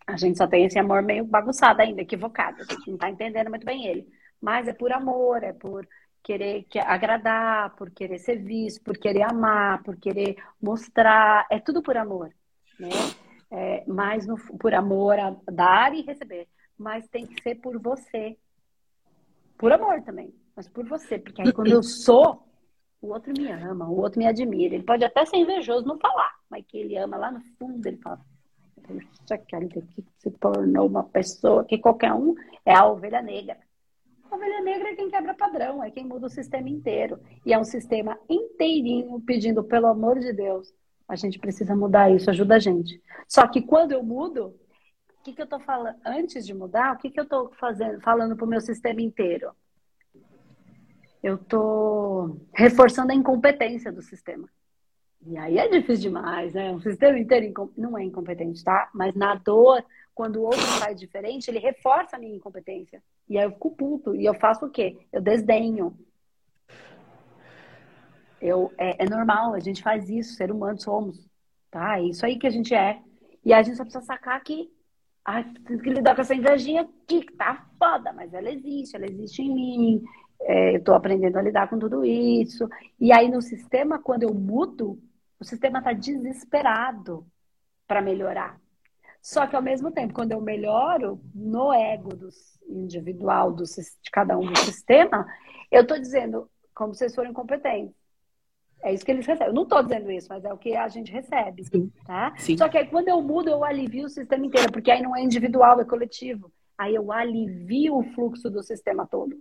A 0.06 0.16
gente 0.16 0.38
só 0.38 0.46
tem 0.46 0.64
esse 0.64 0.78
amor 0.78 1.02
meio 1.02 1.24
bagunçado 1.24 1.82
ainda, 1.82 2.00
equivocado. 2.00 2.62
A 2.62 2.64
gente 2.64 2.90
não 2.90 2.96
tá 2.96 3.10
entendendo 3.10 3.50
muito 3.50 3.66
bem 3.66 3.86
ele. 3.86 4.08
Mas 4.40 4.66
é 4.66 4.72
por 4.72 4.92
amor, 4.92 5.42
é 5.42 5.52
por 5.52 5.86
querer 6.28 6.66
agradar, 6.84 7.74
por 7.74 7.90
querer 7.90 8.18
ser 8.18 8.36
visto, 8.36 8.82
por 8.82 8.98
querer 8.98 9.22
amar, 9.22 9.82
por 9.82 9.96
querer 9.96 10.36
mostrar. 10.60 11.46
É 11.50 11.58
tudo 11.58 11.82
por 11.82 11.96
amor, 11.96 12.30
né? 12.78 12.90
É, 13.50 13.82
mais 13.86 14.26
no, 14.26 14.36
por 14.36 14.74
amor 14.74 15.18
a 15.18 15.34
dar 15.50 15.94
e 15.94 16.02
receber. 16.02 16.46
Mas 16.76 17.08
tem 17.08 17.26
que 17.26 17.42
ser 17.42 17.54
por 17.54 17.80
você. 17.80 18.36
Por 19.56 19.72
amor 19.72 20.02
também, 20.02 20.34
mas 20.54 20.68
por 20.68 20.86
você. 20.86 21.18
Porque 21.18 21.40
aí 21.40 21.50
quando 21.50 21.72
eu 21.72 21.82
sou, 21.82 22.46
o 23.00 23.08
outro 23.08 23.32
me 23.32 23.50
ama, 23.50 23.88
o 23.88 23.98
outro 23.98 24.18
me 24.18 24.26
admira. 24.26 24.74
Ele 24.74 24.84
pode 24.84 25.02
até 25.02 25.24
ser 25.24 25.38
invejoso, 25.38 25.86
não 25.86 25.98
falar, 25.98 26.34
mas 26.50 26.62
que 26.66 26.76
ele 26.76 26.98
ama 26.98 27.16
lá 27.16 27.30
no 27.30 27.40
fundo, 27.58 27.86
ele 27.86 27.96
fala. 27.96 28.20
Puxa, 28.82 29.38
que 29.38 29.82
se 30.18 30.30
tornou 30.32 30.86
uma 30.86 31.04
pessoa 31.04 31.64
que 31.64 31.78
qualquer 31.78 32.12
um 32.12 32.34
é 32.66 32.74
a 32.74 32.86
ovelha 32.86 33.22
negra. 33.22 33.56
A 34.38 34.40
ovelha 34.40 34.60
negra 34.60 34.90
é 34.90 34.94
quem 34.94 35.10
quebra 35.10 35.34
padrão, 35.34 35.82
é 35.82 35.90
quem 35.90 36.06
muda 36.06 36.26
o 36.26 36.30
sistema 36.30 36.68
inteiro. 36.68 37.18
E 37.44 37.52
é 37.52 37.58
um 37.58 37.64
sistema 37.64 38.16
inteirinho 38.28 39.20
pedindo, 39.20 39.64
pelo 39.64 39.88
amor 39.88 40.20
de 40.20 40.32
Deus, 40.32 40.72
a 41.08 41.16
gente 41.16 41.40
precisa 41.40 41.74
mudar 41.74 42.08
isso, 42.08 42.30
ajuda 42.30 42.54
a 42.54 42.58
gente. 42.60 43.02
Só 43.26 43.48
que 43.48 43.60
quando 43.60 43.90
eu 43.90 44.00
mudo, 44.00 44.54
o 45.18 45.24
que, 45.24 45.32
que 45.32 45.40
eu 45.40 45.44
estou 45.44 45.58
falando? 45.58 45.96
Antes 46.06 46.46
de 46.46 46.54
mudar, 46.54 46.94
o 46.94 46.98
que, 46.98 47.10
que 47.10 47.18
eu 47.18 47.24
estou 47.24 47.50
fazendo, 47.58 48.00
falando 48.00 48.36
para 48.36 48.44
o 48.46 48.48
meu 48.48 48.60
sistema 48.60 49.02
inteiro? 49.02 49.50
Eu 51.20 51.34
estou 51.34 52.40
reforçando 52.54 53.10
a 53.10 53.16
incompetência 53.16 53.90
do 53.90 54.02
sistema. 54.02 54.48
E 55.26 55.36
aí 55.36 55.58
é 55.58 55.66
difícil 55.66 56.12
demais, 56.12 56.54
né? 56.54 56.70
O 56.70 56.80
sistema 56.80 57.18
inteiro 57.18 57.72
não 57.76 57.98
é 57.98 58.04
incompetente, 58.04 58.62
tá? 58.62 58.88
Mas 58.94 59.16
na 59.16 59.34
dor, 59.34 59.84
quando 60.14 60.36
o 60.36 60.42
outro 60.42 60.60
faz 60.78 60.96
diferente, 60.96 61.50
ele 61.50 61.58
reforça 61.58 62.14
a 62.14 62.20
minha 62.20 62.36
incompetência. 62.36 63.02
E 63.28 63.38
aí 63.38 63.44
eu 63.44 63.52
fico 63.52 63.70
puto. 63.70 64.14
E 64.14 64.24
eu 64.24 64.34
faço 64.34 64.66
o 64.66 64.70
quê? 64.70 64.98
Eu 65.12 65.20
desdenho. 65.20 65.96
Eu, 68.40 68.72
é, 68.78 69.04
é 69.04 69.08
normal, 69.08 69.54
a 69.54 69.60
gente 69.60 69.82
faz 69.82 70.08
isso, 70.08 70.34
ser 70.34 70.50
humano 70.50 70.80
somos. 70.80 71.28
Tá? 71.70 71.98
É 71.98 72.04
isso 72.04 72.24
aí 72.24 72.38
que 72.38 72.46
a 72.46 72.50
gente 72.50 72.74
é. 72.74 73.00
E 73.44 73.52
a 73.52 73.62
gente 73.62 73.76
só 73.76 73.82
precisa 73.82 74.04
sacar 74.04 74.42
que 74.42 74.70
ai, 75.28 75.44
tem 75.66 75.78
que 75.78 75.90
lidar 75.90 76.14
com 76.14 76.22
essa 76.22 76.34
invejinha 76.34 76.88
que 77.06 77.22
tá 77.32 77.66
foda, 77.78 78.14
mas 78.14 78.32
ela 78.32 78.50
existe, 78.50 78.96
ela 78.96 79.04
existe 79.04 79.42
em 79.42 79.54
mim. 79.54 80.04
É, 80.40 80.76
eu 80.76 80.82
tô 80.82 80.94
aprendendo 80.94 81.36
a 81.36 81.42
lidar 81.42 81.68
com 81.68 81.78
tudo 81.78 82.02
isso. 82.02 82.66
E 82.98 83.12
aí 83.12 83.28
no 83.28 83.42
sistema, 83.42 83.98
quando 83.98 84.22
eu 84.22 84.32
mudo, 84.32 84.98
o 85.38 85.44
sistema 85.44 85.80
está 85.80 85.92
desesperado 85.92 87.26
para 87.86 88.00
melhorar. 88.00 88.58
Só 89.20 89.46
que 89.46 89.56
ao 89.56 89.62
mesmo 89.62 89.90
tempo, 89.90 90.14
quando 90.14 90.32
eu 90.32 90.40
melhoro 90.40 91.20
no 91.34 91.72
ego 91.72 92.14
do 92.14 92.28
individual 92.68 93.52
do, 93.52 93.64
de 93.64 94.10
cada 94.12 94.38
um 94.38 94.52
do 94.52 94.58
sistema, 94.58 95.26
eu 95.70 95.82
estou 95.82 95.98
dizendo 95.98 96.50
como 96.74 96.94
vocês 96.94 97.14
foram 97.14 97.30
incompetentes. 97.30 97.94
É 98.82 98.94
isso 98.94 99.04
que 99.04 99.10
eles 99.10 99.26
recebem. 99.26 99.48
Eu 99.48 99.54
não 99.54 99.64
estou 99.64 99.82
dizendo 99.82 100.10
isso, 100.10 100.28
mas 100.30 100.44
é 100.44 100.52
o 100.52 100.58
que 100.58 100.76
a 100.76 100.86
gente 100.86 101.10
recebe. 101.10 101.64
Sim. 101.64 101.92
Tá? 102.06 102.32
Sim. 102.38 102.56
Só 102.56 102.68
que 102.68 102.78
aí, 102.78 102.86
quando 102.86 103.08
eu 103.08 103.20
mudo, 103.20 103.50
eu 103.50 103.64
alivio 103.64 104.06
o 104.06 104.08
sistema 104.08 104.46
inteiro, 104.46 104.70
porque 104.70 104.90
aí 104.90 105.02
não 105.02 105.16
é 105.16 105.22
individual, 105.22 105.80
é 105.80 105.84
coletivo. 105.84 106.52
Aí 106.76 106.94
eu 106.94 107.10
alivio 107.10 107.96
o 107.96 108.04
fluxo 108.14 108.48
do 108.48 108.62
sistema 108.62 109.04
todo. 109.04 109.36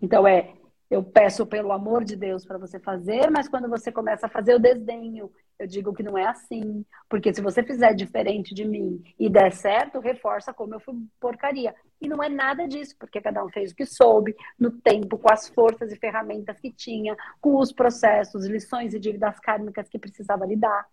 Então 0.00 0.26
é 0.26 0.54
eu 0.92 1.02
peço 1.02 1.46
pelo 1.46 1.72
amor 1.72 2.04
de 2.04 2.14
Deus 2.14 2.44
para 2.44 2.58
você 2.58 2.78
fazer, 2.78 3.30
mas 3.30 3.48
quando 3.48 3.66
você 3.66 3.90
começa 3.90 4.26
a 4.26 4.28
fazer, 4.28 4.52
eu 4.52 4.58
desdenho. 4.58 5.32
Eu 5.58 5.66
digo 5.66 5.92
que 5.92 6.02
não 6.02 6.18
é 6.18 6.26
assim. 6.26 6.84
Porque 7.08 7.32
se 7.32 7.40
você 7.40 7.62
fizer 7.62 7.94
diferente 7.94 8.54
de 8.54 8.64
mim 8.64 9.02
e 9.18 9.28
der 9.28 9.52
certo, 9.52 10.00
reforça 10.00 10.52
como 10.52 10.74
eu 10.74 10.80
fui 10.80 10.94
porcaria. 11.20 11.74
E 12.00 12.08
não 12.08 12.22
é 12.22 12.28
nada 12.28 12.66
disso, 12.66 12.96
porque 12.98 13.20
cada 13.20 13.44
um 13.44 13.48
fez 13.48 13.70
o 13.70 13.76
que 13.76 13.86
soube, 13.86 14.34
no 14.58 14.70
tempo, 14.72 15.16
com 15.16 15.32
as 15.32 15.48
forças 15.48 15.92
e 15.92 15.96
ferramentas 15.96 16.58
que 16.58 16.72
tinha, 16.72 17.16
com 17.40 17.56
os 17.58 17.72
processos, 17.72 18.46
lições 18.46 18.92
e 18.92 18.98
dívidas 18.98 19.38
kármicas 19.38 19.88
que 19.88 19.98
precisava 19.98 20.44
lidar. 20.44 20.86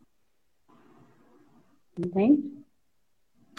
Entende? 1.98 2.60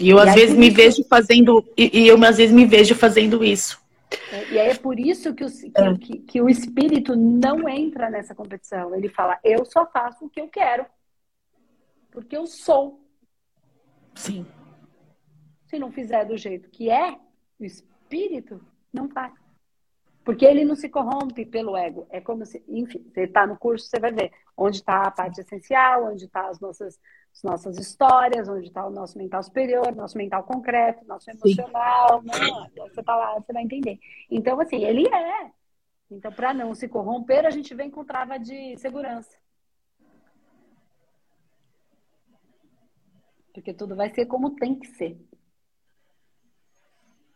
E 0.00 0.08
eu, 0.08 0.16
e 0.16 0.20
às 0.20 0.34
vezes, 0.34 0.56
me 0.56 0.70
vejo 0.70 1.04
fazendo, 1.04 1.64
e, 1.76 2.02
e 2.02 2.08
eu, 2.08 2.16
às 2.24 2.36
vezes, 2.36 2.54
me 2.54 2.64
vejo 2.64 2.94
fazendo 2.94 3.44
isso. 3.44 3.80
É, 4.32 4.52
e 4.52 4.58
aí 4.58 4.68
é 4.68 4.74
por 4.76 4.98
isso 4.98 5.34
que 5.34 5.44
o, 5.44 5.48
que, 5.48 5.72
é. 5.74 5.98
que, 5.98 6.18
que 6.18 6.40
o 6.40 6.48
espírito 6.48 7.14
não 7.16 7.68
entra 7.68 8.10
nessa 8.10 8.34
competição. 8.34 8.94
Ele 8.94 9.08
fala, 9.08 9.38
eu 9.44 9.64
só 9.64 9.86
faço 9.86 10.24
o 10.24 10.30
que 10.30 10.40
eu 10.40 10.48
quero. 10.48 10.86
Porque 12.10 12.36
eu 12.36 12.46
sou. 12.46 13.04
Sim. 14.14 14.46
Se 15.68 15.78
não 15.78 15.92
fizer 15.92 16.24
do 16.24 16.36
jeito 16.36 16.68
que 16.70 16.90
é, 16.90 17.16
o 17.58 17.64
espírito 17.64 18.60
não 18.92 19.08
faz. 19.08 19.32
Porque 20.24 20.44
ele 20.44 20.64
não 20.64 20.74
se 20.74 20.88
corrompe 20.88 21.46
pelo 21.46 21.76
ego. 21.76 22.06
É 22.10 22.20
como 22.20 22.44
se, 22.44 22.62
enfim, 22.68 23.08
você 23.12 23.22
está 23.22 23.46
no 23.46 23.56
curso, 23.56 23.86
você 23.86 23.98
vai 23.98 24.12
ver 24.12 24.32
onde 24.56 24.76
está 24.76 25.02
a 25.02 25.10
parte 25.10 25.40
essencial, 25.40 26.06
onde 26.06 26.24
estão 26.24 26.42
tá 26.42 26.48
as 26.48 26.60
nossas 26.60 26.98
as 27.32 27.42
nossas 27.42 27.78
histórias, 27.78 28.48
onde 28.48 28.68
está 28.68 28.86
o 28.86 28.90
nosso 28.90 29.16
mental 29.16 29.42
superior, 29.42 29.94
nosso 29.94 30.18
mental 30.18 30.42
concreto, 30.44 31.06
nosso 31.06 31.30
emocional. 31.30 32.22
Né? 32.22 32.32
você 32.76 33.00
está 33.00 33.16
lá, 33.16 33.34
você 33.34 33.52
vai 33.52 33.62
entender. 33.62 33.98
Então, 34.30 34.60
assim, 34.60 34.84
ele 34.84 35.08
é. 35.08 35.50
Então, 36.10 36.32
para 36.32 36.52
não 36.52 36.74
se 36.74 36.88
corromper, 36.88 37.46
a 37.46 37.50
gente 37.50 37.74
vem 37.74 37.90
com 37.90 38.04
trava 38.04 38.38
de 38.38 38.76
segurança. 38.78 39.38
Porque 43.52 43.72
tudo 43.72 43.94
vai 43.94 44.12
ser 44.12 44.26
como 44.26 44.56
tem 44.56 44.74
que 44.74 44.88
ser. 44.88 45.16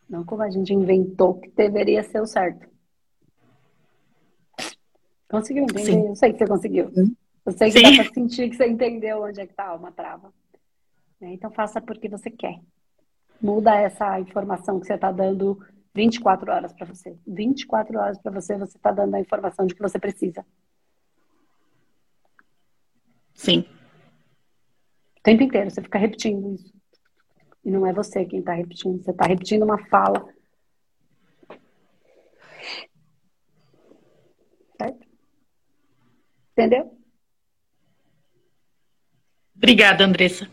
Não 0.08 0.24
como 0.24 0.42
a 0.42 0.50
gente 0.50 0.72
inventou 0.72 1.40
que 1.40 1.50
deveria 1.50 2.02
ser 2.02 2.20
o 2.20 2.26
certo. 2.26 2.68
Conseguiu 5.28 5.64
entender? 5.64 5.84
Sim. 5.84 6.08
Eu 6.08 6.16
sei 6.16 6.32
que 6.32 6.38
você 6.38 6.46
conseguiu. 6.46 6.92
Sim. 6.92 7.16
Eu 7.44 7.52
sei 7.52 7.70
que 7.70 7.78
Sim. 7.78 7.96
dá 7.96 8.02
para 8.02 8.14
sentir 8.14 8.48
que 8.48 8.56
você 8.56 8.66
entendeu 8.66 9.22
onde 9.22 9.40
é 9.40 9.46
que 9.46 9.52
está 9.52 9.74
uma 9.74 9.92
trava. 9.92 10.32
Né? 11.20 11.34
Então 11.34 11.50
faça 11.50 11.80
porque 11.80 12.08
você 12.08 12.30
quer. 12.30 12.58
Muda 13.40 13.74
essa 13.74 14.18
informação 14.18 14.80
que 14.80 14.86
você 14.86 14.94
está 14.94 15.12
dando 15.12 15.60
24 15.94 16.50
horas 16.50 16.72
para 16.72 16.86
você. 16.86 17.16
24 17.26 17.98
horas 17.98 18.18
para 18.18 18.32
você, 18.32 18.56
você 18.56 18.76
está 18.76 18.90
dando 18.90 19.14
a 19.14 19.20
informação 19.20 19.66
de 19.66 19.74
que 19.74 19.82
você 19.82 19.98
precisa. 19.98 20.44
Sim. 23.34 23.66
O 25.18 25.22
tempo 25.22 25.42
inteiro, 25.42 25.70
você 25.70 25.82
fica 25.82 25.98
repetindo 25.98 26.54
isso. 26.54 26.72
E 27.64 27.70
não 27.70 27.86
é 27.86 27.92
você 27.92 28.24
quem 28.24 28.40
está 28.40 28.52
repetindo, 28.52 29.02
você 29.02 29.10
está 29.10 29.26
repetindo 29.26 29.62
uma 29.62 29.78
fala. 29.86 30.28
Certo? 34.78 35.06
Entendeu? 36.52 37.03
Obrigada, 39.64 40.04
Andressa. 40.04 40.46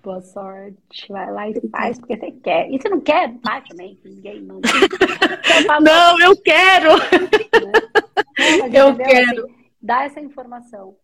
Boa 0.00 0.20
sorte. 0.20 1.08
Vai 1.08 1.32
lá 1.32 1.48
e 1.50 1.60
faz 1.70 1.98
porque 1.98 2.16
você 2.16 2.30
quer. 2.30 2.70
E 2.70 2.80
se 2.80 2.88
não 2.88 3.00
quer, 3.00 3.34
faz 3.44 3.64
também. 3.66 3.98
Ninguém 4.04 4.42
manda. 4.42 4.68
não, 5.82 6.20
eu 6.20 6.40
quero. 6.40 6.96
Né? 6.96 8.70
Eu 8.72 8.96
quero. 8.96 9.46
Assim, 9.46 9.54
dá 9.82 10.04
essa 10.04 10.20
informação. 10.20 10.94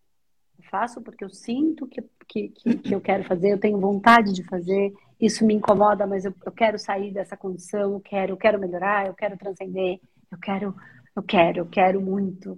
Eu 0.57 0.69
faço 0.71 1.01
porque 1.01 1.25
eu 1.25 1.29
sinto 1.29 1.85
que, 1.87 2.01
que, 2.25 2.47
que, 2.47 2.77
que 2.77 2.95
eu 2.95 3.01
quero 3.01 3.25
fazer, 3.25 3.51
eu 3.51 3.59
tenho 3.59 3.77
vontade 3.81 4.31
de 4.31 4.45
fazer, 4.45 4.93
isso 5.19 5.45
me 5.45 5.53
incomoda, 5.53 6.07
mas 6.07 6.23
eu, 6.23 6.33
eu 6.45 6.53
quero 6.53 6.79
sair 6.79 7.11
dessa 7.11 7.35
condição, 7.35 7.91
eu 7.91 7.99
quero, 7.99 8.31
eu 8.31 8.37
quero 8.37 8.57
melhorar, 8.57 9.07
eu 9.07 9.13
quero 9.13 9.37
transcender, 9.37 9.99
eu 10.31 10.37
quero, 10.39 10.73
eu 11.13 11.21
quero, 11.21 11.57
eu 11.57 11.65
quero 11.65 11.99
muito. 11.99 12.57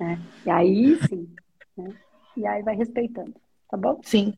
Né? 0.00 0.18
E 0.46 0.50
aí 0.50 0.98
sim. 1.06 1.28
Né? 1.76 1.94
E 2.34 2.46
aí 2.46 2.62
vai 2.62 2.74
respeitando, 2.74 3.34
tá 3.72 3.76
bom? 3.78 3.98
Sim. 4.04 4.34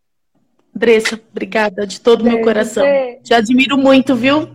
Andressa, 0.75 1.21
obrigada 1.31 1.87
de 1.87 2.01
todo 2.01 2.23
o 2.23 2.25
meu 2.25 2.41
coração. 2.43 2.85
Te 3.23 3.35
admiro 3.35 3.77
muito, 3.77 4.15
viu? 4.15 4.49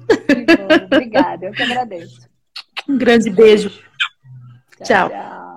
Obrigada, 0.86 1.46
eu 1.46 1.52
que 1.52 1.64
agradeço. 1.64 2.22
Um 2.88 2.98
grande 2.98 3.30
beijo. 3.30 3.70
tchau. 3.70 4.86
tchau. 4.86 5.10
tchau. 5.10 5.49